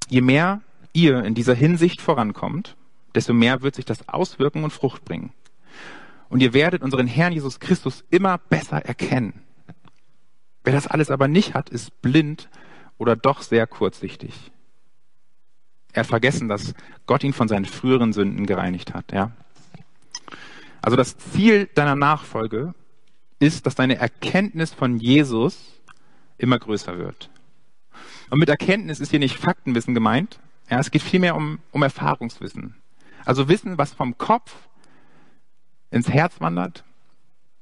Je 0.10 0.22
mehr 0.22 0.62
ihr 0.94 1.24
in 1.24 1.36
dieser 1.36 1.54
Hinsicht 1.54 2.02
vorankommt, 2.02 2.76
desto 3.14 3.34
mehr 3.34 3.62
wird 3.62 3.76
sich 3.76 3.86
das 3.86 4.10
auswirken 4.10 4.64
und 4.64 4.72
Frucht 4.72 5.06
bringen. 5.06 5.34
Und 6.30 6.42
ihr 6.42 6.54
werdet 6.54 6.82
unseren 6.82 7.06
Herrn 7.06 7.34
Jesus 7.34 7.60
Christus 7.60 8.04
immer 8.10 8.40
besser 8.40 8.84
erkennen. 8.86 9.44
Wer 10.64 10.74
das 10.74 10.88
alles 10.88 11.12
aber 11.12 11.28
nicht 11.28 11.54
hat, 11.54 11.70
ist 11.70 12.02
blind 12.02 12.50
oder 13.00 13.16
doch 13.16 13.42
sehr 13.42 13.66
kurzsichtig. 13.66 14.52
Er 15.92 16.02
hat 16.02 16.08
vergessen, 16.08 16.48
dass 16.48 16.76
Gott 17.08 17.24
ihn 17.24 17.34
von 17.34 17.48
seinen 17.48 17.66
früheren 17.66 18.14
Sünden 18.14 18.46
gereinigt 18.46 18.94
hat. 18.94 19.12
Ja? 19.12 19.32
Also 20.82 20.96
das 20.96 21.18
Ziel 21.18 21.68
deiner 21.74 21.96
Nachfolge 21.96 22.76
ist, 23.40 23.66
dass 23.66 23.74
deine 23.74 23.98
Erkenntnis 23.98 24.74
von 24.74 25.00
Jesus 25.00 25.58
immer 26.38 26.60
größer 26.60 27.00
wird. 27.00 27.32
Und 28.30 28.40
mit 28.40 28.50
Erkenntnis 28.50 29.00
ist 29.00 29.10
hier 29.10 29.20
nicht 29.20 29.38
Faktenwissen 29.38 29.96
gemeint. 29.96 30.40
Ja, 30.70 30.80
es 30.80 30.92
geht 30.92 31.02
vielmehr 31.02 31.36
um, 31.36 31.60
um 31.72 31.82
Erfahrungswissen. 31.82 32.76
Also 33.26 33.48
Wissen, 33.48 33.78
was 33.78 33.94
vom 33.94 34.18
Kopf 34.18 34.56
ins 35.90 36.10
Herz 36.10 36.40
wandert 36.40 36.84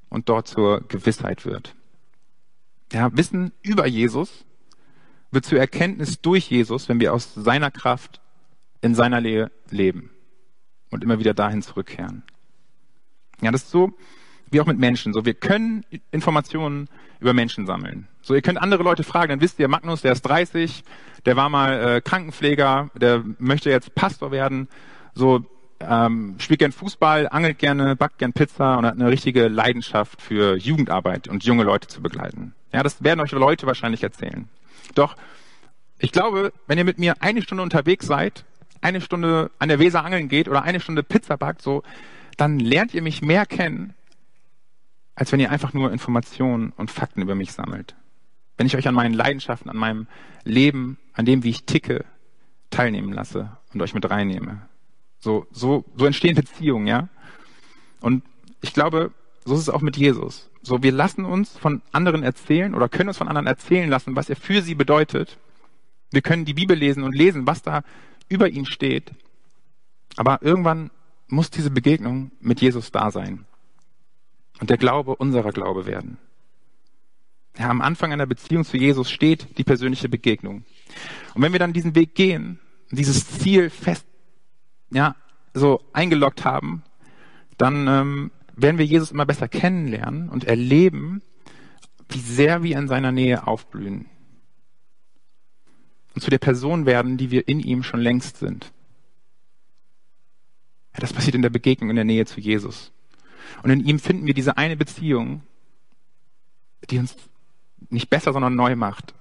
und 0.09 0.27
dort 0.27 0.47
zur 0.47 0.81
Gewissheit 0.87 1.45
wird. 1.45 1.75
Ja, 2.91 3.15
Wissen 3.15 3.53
über 3.61 3.87
Jesus 3.87 4.45
wird 5.31 5.45
zur 5.45 5.59
Erkenntnis 5.59 6.21
durch 6.21 6.49
Jesus, 6.49 6.89
wenn 6.89 6.99
wir 6.99 7.13
aus 7.13 7.33
seiner 7.33 7.71
Kraft 7.71 8.21
in 8.81 8.95
seiner 8.95 9.21
Nähe 9.21 9.51
leben 9.69 10.11
und 10.89 11.03
immer 11.03 11.19
wieder 11.19 11.33
dahin 11.33 11.61
zurückkehren. 11.61 12.23
Ja, 13.41 13.51
das 13.51 13.63
ist 13.63 13.71
so 13.71 13.93
wie 14.49 14.61
auch 14.61 14.65
mit 14.65 14.79
Menschen. 14.79 15.13
So, 15.13 15.25
wir 15.25 15.33
können 15.33 15.83
Informationen 16.11 16.87
über 17.19 17.33
Menschen 17.33 17.65
sammeln. 17.65 18.07
So, 18.21 18.33
ihr 18.33 18.41
könnt 18.41 18.61
andere 18.61 18.83
Leute 18.83 19.03
fragen, 19.03 19.29
dann 19.29 19.41
wisst 19.41 19.59
ihr, 19.59 19.67
Magnus, 19.67 20.01
der 20.01 20.13
ist 20.13 20.21
30, 20.21 20.83
der 21.25 21.35
war 21.35 21.49
mal 21.49 21.97
äh, 21.97 22.01
Krankenpfleger, 22.01 22.89
der 22.95 23.23
möchte 23.39 23.69
jetzt 23.69 23.95
Pastor 23.95 24.31
werden, 24.31 24.67
so 25.13 25.45
ähm, 25.79 26.35
spielt 26.39 26.59
gern 26.59 26.71
Fußball, 26.71 27.27
angelt 27.29 27.59
gerne, 27.59 27.95
backt 27.95 28.17
gern 28.19 28.33
Pizza 28.33 28.77
und 28.77 28.85
hat 28.85 28.95
eine 28.95 29.09
richtige 29.09 29.47
Leidenschaft 29.47 30.21
für 30.21 30.55
Jugendarbeit 30.55 31.27
und 31.27 31.43
junge 31.43 31.63
Leute 31.63 31.87
zu 31.87 32.01
begleiten. 32.01 32.53
Ja, 32.73 32.83
das 32.83 33.03
werden 33.03 33.19
euch 33.19 33.31
Leute 33.31 33.67
wahrscheinlich 33.67 34.03
erzählen. 34.03 34.47
Doch 34.95 35.15
ich 35.99 36.11
glaube, 36.11 36.53
wenn 36.67 36.77
ihr 36.77 36.83
mit 36.83 36.99
mir 36.99 37.21
eine 37.21 37.41
Stunde 37.41 37.63
unterwegs 37.63 38.05
seid, 38.05 38.45
eine 38.81 39.01
Stunde 39.01 39.51
an 39.57 39.69
der 39.69 39.79
Weser 39.79 40.05
angeln 40.05 40.29
geht 40.29 40.47
oder 40.47 40.61
eine 40.61 40.79
Stunde 40.79 41.03
Pizza 41.03 41.37
backt, 41.37 41.61
so, 41.61 41.83
dann 42.37 42.59
lernt 42.59 42.93
ihr 42.93 43.01
mich 43.01 43.21
mehr 43.21 43.45
kennen, 43.45 43.95
als 45.15 45.31
wenn 45.31 45.39
ihr 45.39 45.49
einfach 45.49 45.73
nur 45.73 45.91
Informationen 45.91 46.71
und 46.77 46.91
Fakten 46.91 47.21
über 47.21 47.33
mich 47.33 47.53
sammelt. 47.53 47.95
Wenn 48.57 48.67
ich 48.67 48.77
euch 48.77 48.87
an 48.87 48.93
meinen 48.93 49.13
Leidenschaften, 49.13 49.69
an 49.69 49.77
meinem 49.77 50.07
Leben, 50.43 50.97
an 51.13 51.25
dem, 51.25 51.43
wie 51.43 51.49
ich 51.49 51.65
ticke, 51.65 52.05
teilnehmen 52.69 53.13
lasse 53.13 53.57
und 53.73 53.81
euch 53.81 53.93
mit 53.93 54.07
reinnehme. 54.07 54.61
So, 55.19 55.47
so, 55.51 55.83
so 55.95 56.05
entstehen 56.05 56.35
Beziehungen, 56.35 56.85
ja. 56.85 57.09
Und 58.01 58.23
ich 58.61 58.73
glaube, 58.73 59.11
so 59.47 59.53
ist 59.53 59.61
es 59.61 59.69
auch 59.69 59.81
mit 59.81 59.95
Jesus. 59.95 60.49
So, 60.61 60.83
wir 60.83 60.91
lassen 60.91 61.23
uns 61.23 61.57
von 61.57 61.81
anderen 61.93 62.21
erzählen 62.21 62.75
oder 62.75 62.89
können 62.89 63.07
uns 63.07 63.17
von 63.17 63.29
anderen 63.29 63.47
erzählen 63.47 63.89
lassen, 63.89 64.15
was 64.17 64.29
er 64.29 64.35
für 64.35 64.61
sie 64.61 64.75
bedeutet. 64.75 65.37
Wir 66.11 66.21
können 66.21 66.43
die 66.43 66.53
Bibel 66.53 66.77
lesen 66.77 67.03
und 67.03 67.15
lesen, 67.15 67.47
was 67.47 67.61
da 67.61 67.83
über 68.27 68.49
ihn 68.49 68.65
steht. 68.65 69.11
Aber 70.17 70.41
irgendwann 70.41 70.91
muss 71.27 71.49
diese 71.49 71.71
Begegnung 71.71 72.31
mit 72.41 72.59
Jesus 72.59 72.91
da 72.91 73.09
sein 73.09 73.45
und 74.59 74.69
der 74.69 74.77
Glaube 74.77 75.15
unserer 75.15 75.53
Glaube 75.53 75.85
werden. 75.85 76.17
Ja, 77.57 77.69
am 77.69 77.81
Anfang 77.81 78.11
einer 78.11 78.25
Beziehung 78.25 78.65
zu 78.65 78.75
Jesus 78.75 79.09
steht 79.09 79.57
die 79.57 79.63
persönliche 79.63 80.09
Begegnung. 80.09 80.65
Und 81.33 81.41
wenn 81.41 81.53
wir 81.53 81.59
dann 81.59 81.71
diesen 81.71 81.95
Weg 81.95 82.15
gehen, 82.15 82.59
dieses 82.91 83.27
Ziel 83.39 83.69
fest, 83.69 84.05
ja, 84.89 85.15
so 85.53 85.81
eingeloggt 85.93 86.43
haben, 86.43 86.83
dann 87.57 87.87
ähm, 87.87 88.31
werden 88.57 88.77
wir 88.77 88.85
Jesus 88.85 89.11
immer 89.11 89.25
besser 89.25 89.47
kennenlernen 89.47 90.29
und 90.29 90.43
erleben, 90.43 91.21
wie 92.09 92.19
sehr 92.19 92.63
wir 92.63 92.77
in 92.77 92.87
seiner 92.87 93.11
Nähe 93.11 93.47
aufblühen 93.47 94.07
und 96.17 96.21
zu 96.21 96.31
der 96.31 96.39
Person 96.39 96.87
werden, 96.87 97.17
die 97.17 97.29
wir 97.29 97.47
in 97.47 97.59
ihm 97.59 97.83
schon 97.83 97.99
längst 97.99 98.37
sind. 98.37 98.73
Ja, 100.95 100.99
das 100.99 101.13
passiert 101.13 101.35
in 101.35 101.43
der 101.43 101.51
Begegnung 101.51 101.91
in 101.91 101.95
der 101.95 102.05
Nähe 102.05 102.25
zu 102.25 102.39
Jesus. 102.39 102.91
Und 103.61 103.69
in 103.69 103.85
ihm 103.85 103.99
finden 103.99 104.25
wir 104.25 104.33
diese 104.33 104.57
eine 104.57 104.75
Beziehung, 104.75 105.43
die 106.89 106.97
uns 106.97 107.15
nicht 107.91 108.09
besser, 108.09 108.33
sondern 108.33 108.55
neu 108.55 108.75
macht, 108.75 109.13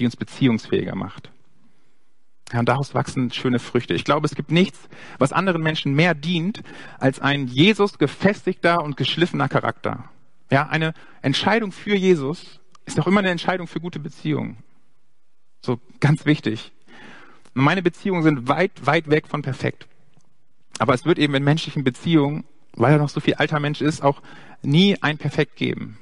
die 0.00 0.04
uns 0.04 0.16
beziehungsfähiger 0.16 0.96
macht. 0.96 1.30
Ja, 2.52 2.60
und 2.60 2.68
daraus 2.68 2.94
wachsen 2.94 3.30
schöne 3.30 3.58
Früchte. 3.58 3.94
Ich 3.94 4.04
glaube, 4.04 4.26
es 4.26 4.34
gibt 4.34 4.50
nichts, 4.50 4.88
was 5.18 5.32
anderen 5.32 5.62
Menschen 5.62 5.94
mehr 5.94 6.14
dient, 6.14 6.62
als 6.98 7.20
ein 7.20 7.46
Jesus 7.46 7.98
gefestigter 7.98 8.82
und 8.82 8.96
geschliffener 8.96 9.48
Charakter. 9.48 10.04
Ja, 10.50 10.66
eine 10.68 10.94
Entscheidung 11.22 11.70
für 11.70 11.94
Jesus 11.94 12.60
ist 12.86 12.98
auch 12.98 13.06
immer 13.06 13.20
eine 13.20 13.30
Entscheidung 13.30 13.68
für 13.68 13.80
gute 13.80 14.00
Beziehungen. 14.00 14.56
So 15.60 15.78
ganz 16.00 16.26
wichtig. 16.26 16.72
Meine 17.54 17.82
Beziehungen 17.82 18.22
sind 18.22 18.48
weit, 18.48 18.72
weit 18.84 19.10
weg 19.10 19.28
von 19.28 19.42
perfekt. 19.42 19.86
Aber 20.78 20.94
es 20.94 21.04
wird 21.04 21.18
eben 21.18 21.34
in 21.34 21.44
menschlichen 21.44 21.84
Beziehungen, 21.84 22.44
weil 22.74 22.94
er 22.94 22.98
noch 22.98 23.10
so 23.10 23.20
viel 23.20 23.34
alter 23.34 23.60
Mensch 23.60 23.80
ist, 23.80 24.02
auch 24.02 24.22
nie 24.62 24.96
ein 25.02 25.18
Perfekt 25.18 25.56
geben. 25.56 25.98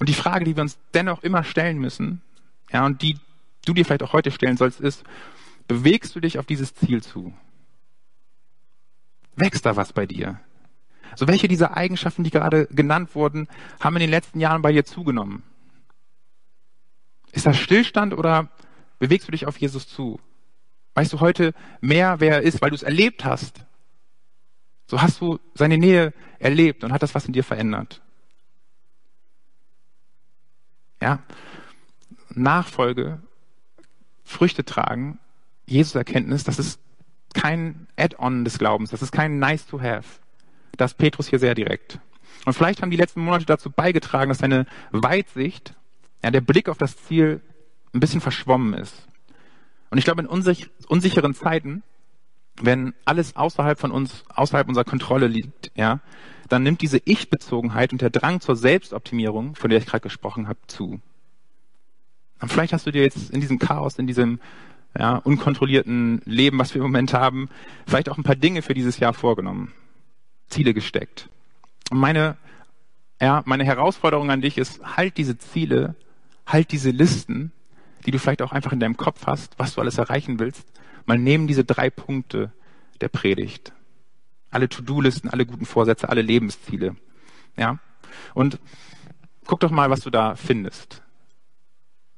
Und 0.00 0.08
die 0.08 0.14
Frage, 0.14 0.44
die 0.44 0.56
wir 0.56 0.62
uns 0.62 0.78
dennoch 0.94 1.22
immer 1.22 1.44
stellen 1.44 1.78
müssen, 1.78 2.22
ja, 2.72 2.86
und 2.86 3.02
die 3.02 3.18
du 3.64 3.74
dir 3.74 3.84
vielleicht 3.84 4.02
auch 4.02 4.12
heute 4.12 4.30
stellen 4.30 4.56
sollst, 4.56 4.80
ist, 4.80 5.04
bewegst 5.68 6.14
du 6.14 6.20
dich 6.20 6.38
auf 6.38 6.46
dieses 6.46 6.74
Ziel 6.74 7.02
zu? 7.02 7.32
Wächst 9.36 9.64
da 9.64 9.76
was 9.76 9.92
bei 9.92 10.06
dir? 10.06 10.40
So 11.14 11.28
welche 11.28 11.48
dieser 11.48 11.76
Eigenschaften, 11.76 12.24
die 12.24 12.30
gerade 12.30 12.66
genannt 12.66 13.14
wurden, 13.14 13.48
haben 13.80 13.96
in 13.96 14.00
den 14.00 14.10
letzten 14.10 14.40
Jahren 14.40 14.62
bei 14.62 14.72
dir 14.72 14.84
zugenommen? 14.84 15.42
Ist 17.32 17.46
das 17.46 17.58
Stillstand 17.58 18.14
oder 18.14 18.50
bewegst 18.98 19.28
du 19.28 19.32
dich 19.32 19.46
auf 19.46 19.58
Jesus 19.58 19.88
zu? 19.88 20.20
Weißt 20.94 21.12
du 21.12 21.20
heute 21.20 21.54
mehr, 21.80 22.20
wer 22.20 22.36
er 22.36 22.42
ist, 22.42 22.60
weil 22.60 22.70
du 22.70 22.76
es 22.76 22.82
erlebt 22.82 23.24
hast? 23.24 23.64
So 24.86 25.00
hast 25.00 25.20
du 25.20 25.38
seine 25.54 25.78
Nähe 25.78 26.12
erlebt 26.38 26.84
und 26.84 26.92
hat 26.92 27.02
das 27.02 27.14
was 27.14 27.24
in 27.24 27.32
dir 27.32 27.44
verändert. 27.44 28.02
Ja, 31.00 31.20
Nachfolge, 32.28 33.22
Früchte 34.24 34.64
tragen, 34.64 35.18
Jesus 35.66 35.94
Erkenntnis, 35.94 36.44
das 36.44 36.58
ist 36.58 36.80
kein 37.34 37.86
Add-on 37.96 38.44
des 38.44 38.58
Glaubens, 38.58 38.90
das 38.90 39.02
ist 39.02 39.12
kein 39.12 39.38
nice 39.38 39.66
to 39.66 39.80
have. 39.80 40.20
Das 40.76 40.94
Petrus 40.94 41.28
hier 41.28 41.38
sehr 41.38 41.54
direkt. 41.54 41.98
Und 42.44 42.54
vielleicht 42.54 42.82
haben 42.82 42.90
die 42.90 42.96
letzten 42.96 43.20
Monate 43.20 43.44
dazu 43.44 43.70
beigetragen, 43.70 44.28
dass 44.28 44.38
deine 44.38 44.66
Weitsicht, 44.90 45.74
ja, 46.22 46.30
der 46.30 46.40
Blick 46.40 46.68
auf 46.68 46.78
das 46.78 46.96
Ziel 46.96 47.40
ein 47.94 48.00
bisschen 48.00 48.20
verschwommen 48.20 48.74
ist. 48.74 49.06
Und 49.90 49.98
ich 49.98 50.04
glaube, 50.04 50.22
in 50.22 50.26
unsich 50.26 50.70
unsicheren 50.88 51.34
Zeiten, 51.34 51.82
wenn 52.60 52.94
alles 53.04 53.36
außerhalb 53.36 53.78
von 53.78 53.90
uns, 53.90 54.24
außerhalb 54.28 54.68
unserer 54.68 54.84
Kontrolle 54.84 55.26
liegt, 55.26 55.70
ja, 55.74 56.00
dann 56.48 56.62
nimmt 56.62 56.80
diese 56.80 57.00
Ich-Bezogenheit 57.04 57.92
und 57.92 58.02
der 58.02 58.10
Drang 58.10 58.40
zur 58.40 58.56
Selbstoptimierung, 58.56 59.54
von 59.54 59.70
der 59.70 59.78
ich 59.78 59.86
gerade 59.86 60.02
gesprochen 60.02 60.48
habe, 60.48 60.58
zu. 60.66 61.00
Und 62.42 62.48
vielleicht 62.50 62.72
hast 62.72 62.86
du 62.86 62.90
dir 62.90 63.02
jetzt 63.02 63.30
in 63.30 63.40
diesem 63.40 63.58
Chaos, 63.58 63.98
in 63.98 64.06
diesem 64.08 64.40
ja, 64.98 65.16
unkontrollierten 65.16 66.20
Leben, 66.24 66.58
was 66.58 66.74
wir 66.74 66.80
im 66.80 66.88
Moment 66.88 67.14
haben, 67.14 67.48
vielleicht 67.86 68.08
auch 68.10 68.18
ein 68.18 68.24
paar 68.24 68.36
Dinge 68.36 68.62
für 68.62 68.74
dieses 68.74 68.98
Jahr 68.98 69.14
vorgenommen, 69.14 69.72
Ziele 70.48 70.74
gesteckt. 70.74 71.28
Und 71.90 71.98
meine, 71.98 72.36
ja, 73.20 73.42
meine 73.46 73.64
Herausforderung 73.64 74.30
an 74.30 74.42
dich 74.42 74.58
ist, 74.58 74.82
halt 74.96 75.16
diese 75.16 75.38
Ziele, 75.38 75.94
halt 76.44 76.72
diese 76.72 76.90
Listen, 76.90 77.52
die 78.04 78.10
du 78.10 78.18
vielleicht 78.18 78.42
auch 78.42 78.52
einfach 78.52 78.72
in 78.72 78.80
deinem 78.80 78.96
Kopf 78.96 79.26
hast, 79.26 79.58
was 79.58 79.74
du 79.74 79.80
alles 79.80 79.98
erreichen 79.98 80.40
willst, 80.40 80.66
mal 81.06 81.18
nehmen 81.18 81.46
diese 81.46 81.64
drei 81.64 81.90
Punkte 81.90 82.52
der 83.00 83.08
Predigt. 83.08 83.72
Alle 84.50 84.68
To-Do-Listen, 84.68 85.30
alle 85.30 85.46
guten 85.46 85.64
Vorsätze, 85.64 86.08
alle 86.08 86.22
Lebensziele. 86.22 86.96
Ja? 87.56 87.78
Und 88.34 88.58
guck 89.46 89.60
doch 89.60 89.70
mal, 89.70 89.90
was 89.90 90.00
du 90.00 90.10
da 90.10 90.34
findest. 90.34 91.01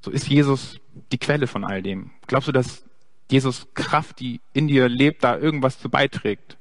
So 0.04 0.10
ist 0.10 0.28
Jesus 0.28 0.78
die 1.12 1.16
Quelle 1.16 1.46
von 1.46 1.64
all 1.64 1.82
dem. 1.82 2.10
Glaubst 2.26 2.46
du, 2.46 2.52
dass 2.52 2.84
Jesus 3.30 3.66
Kraft, 3.72 4.20
die 4.20 4.42
in 4.52 4.68
dir 4.68 4.86
lebt, 4.86 5.24
da 5.24 5.38
irgendwas 5.38 5.78
zu 5.78 5.88
beiträgt? 5.88 6.58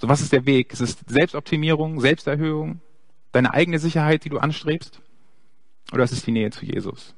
So, 0.00 0.08
was 0.08 0.20
ist 0.20 0.32
der 0.32 0.46
Weg? 0.46 0.72
Ist 0.72 0.80
es 0.80 0.98
Selbstoptimierung, 1.06 2.00
Selbsterhöhung, 2.00 2.80
deine 3.30 3.54
eigene 3.54 3.78
Sicherheit, 3.78 4.24
die 4.24 4.30
du 4.30 4.38
anstrebst? 4.38 5.00
Oder 5.92 6.02
ist 6.02 6.10
es 6.10 6.24
die 6.24 6.32
Nähe 6.32 6.50
zu 6.50 6.66
Jesus? 6.66 7.14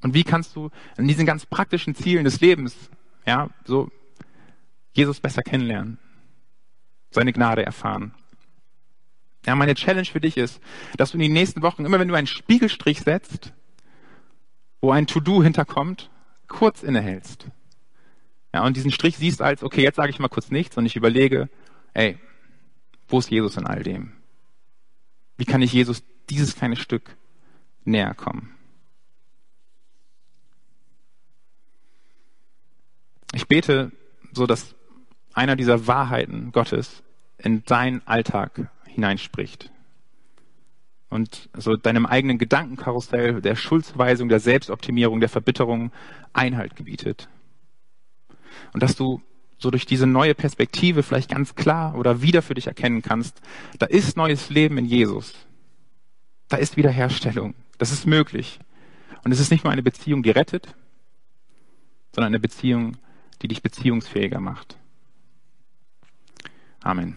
Und 0.00 0.14
wie 0.14 0.22
kannst 0.22 0.54
du 0.54 0.70
in 0.96 1.08
diesen 1.08 1.26
ganz 1.26 1.44
praktischen 1.44 1.96
Zielen 1.96 2.22
des 2.22 2.40
Lebens, 2.40 2.88
ja, 3.26 3.50
so 3.64 3.90
Jesus 4.92 5.18
besser 5.18 5.42
kennenlernen, 5.42 5.98
seine 7.10 7.32
Gnade 7.32 7.66
erfahren? 7.66 8.14
Ja, 9.44 9.56
meine 9.56 9.74
Challenge 9.74 10.06
für 10.06 10.20
dich 10.20 10.36
ist, 10.36 10.60
dass 10.96 11.10
du 11.10 11.16
in 11.16 11.22
den 11.22 11.32
nächsten 11.32 11.62
Wochen, 11.62 11.84
immer 11.84 11.98
wenn 11.98 12.06
du 12.06 12.14
einen 12.14 12.28
Spiegelstrich 12.28 13.00
setzt, 13.00 13.52
wo 14.82 14.90
ein 14.90 15.06
To-Do 15.06 15.42
hinterkommt, 15.42 16.10
kurz 16.48 16.82
innehältst. 16.82 17.46
Ja, 18.52 18.66
und 18.66 18.76
diesen 18.76 18.90
Strich 18.90 19.16
siehst 19.16 19.40
als, 19.40 19.62
okay, 19.62 19.82
jetzt 19.82 19.96
sage 19.96 20.10
ich 20.10 20.18
mal 20.18 20.28
kurz 20.28 20.50
nichts 20.50 20.76
und 20.76 20.84
ich 20.84 20.96
überlege, 20.96 21.48
ey, 21.94 22.18
wo 23.08 23.18
ist 23.18 23.30
Jesus 23.30 23.56
in 23.56 23.66
all 23.66 23.82
dem? 23.82 24.12
Wie 25.38 25.46
kann 25.46 25.62
ich 25.62 25.72
Jesus 25.72 26.02
dieses 26.28 26.54
kleine 26.54 26.76
Stück 26.76 27.16
näher 27.84 28.12
kommen? 28.14 28.54
Ich 33.34 33.48
bete 33.48 33.92
so, 34.32 34.46
dass 34.46 34.74
einer 35.32 35.56
dieser 35.56 35.86
Wahrheiten 35.86 36.52
Gottes 36.52 37.02
in 37.38 37.64
deinen 37.64 38.06
Alltag 38.06 38.70
hineinspricht 38.84 39.71
und 41.12 41.50
so 41.56 41.76
deinem 41.76 42.06
eigenen 42.06 42.38
Gedankenkarussell 42.38 43.40
der 43.40 43.54
Schuldzuweisung, 43.54 44.28
der 44.28 44.40
Selbstoptimierung, 44.40 45.20
der 45.20 45.28
Verbitterung 45.28 45.92
Einhalt 46.32 46.74
gebietet. 46.74 47.28
Und 48.72 48.82
dass 48.82 48.96
du 48.96 49.20
so 49.58 49.70
durch 49.70 49.86
diese 49.86 50.06
neue 50.06 50.34
Perspektive 50.34 51.02
vielleicht 51.02 51.30
ganz 51.30 51.54
klar 51.54 51.96
oder 51.96 52.22
wieder 52.22 52.42
für 52.42 52.54
dich 52.54 52.66
erkennen 52.66 53.02
kannst, 53.02 53.40
da 53.78 53.86
ist 53.86 54.16
neues 54.16 54.50
Leben 54.50 54.78
in 54.78 54.86
Jesus. 54.86 55.34
Da 56.48 56.56
ist 56.56 56.76
Wiederherstellung. 56.76 57.54
Das 57.78 57.92
ist 57.92 58.06
möglich. 58.06 58.58
Und 59.24 59.32
es 59.32 59.38
ist 59.38 59.50
nicht 59.50 59.64
nur 59.64 59.72
eine 59.72 59.82
Beziehung, 59.82 60.22
die 60.22 60.30
rettet, 60.30 60.74
sondern 62.14 62.32
eine 62.32 62.40
Beziehung, 62.40 62.96
die 63.40 63.48
dich 63.48 63.62
beziehungsfähiger 63.62 64.40
macht. 64.40 64.76
Amen. 66.82 67.16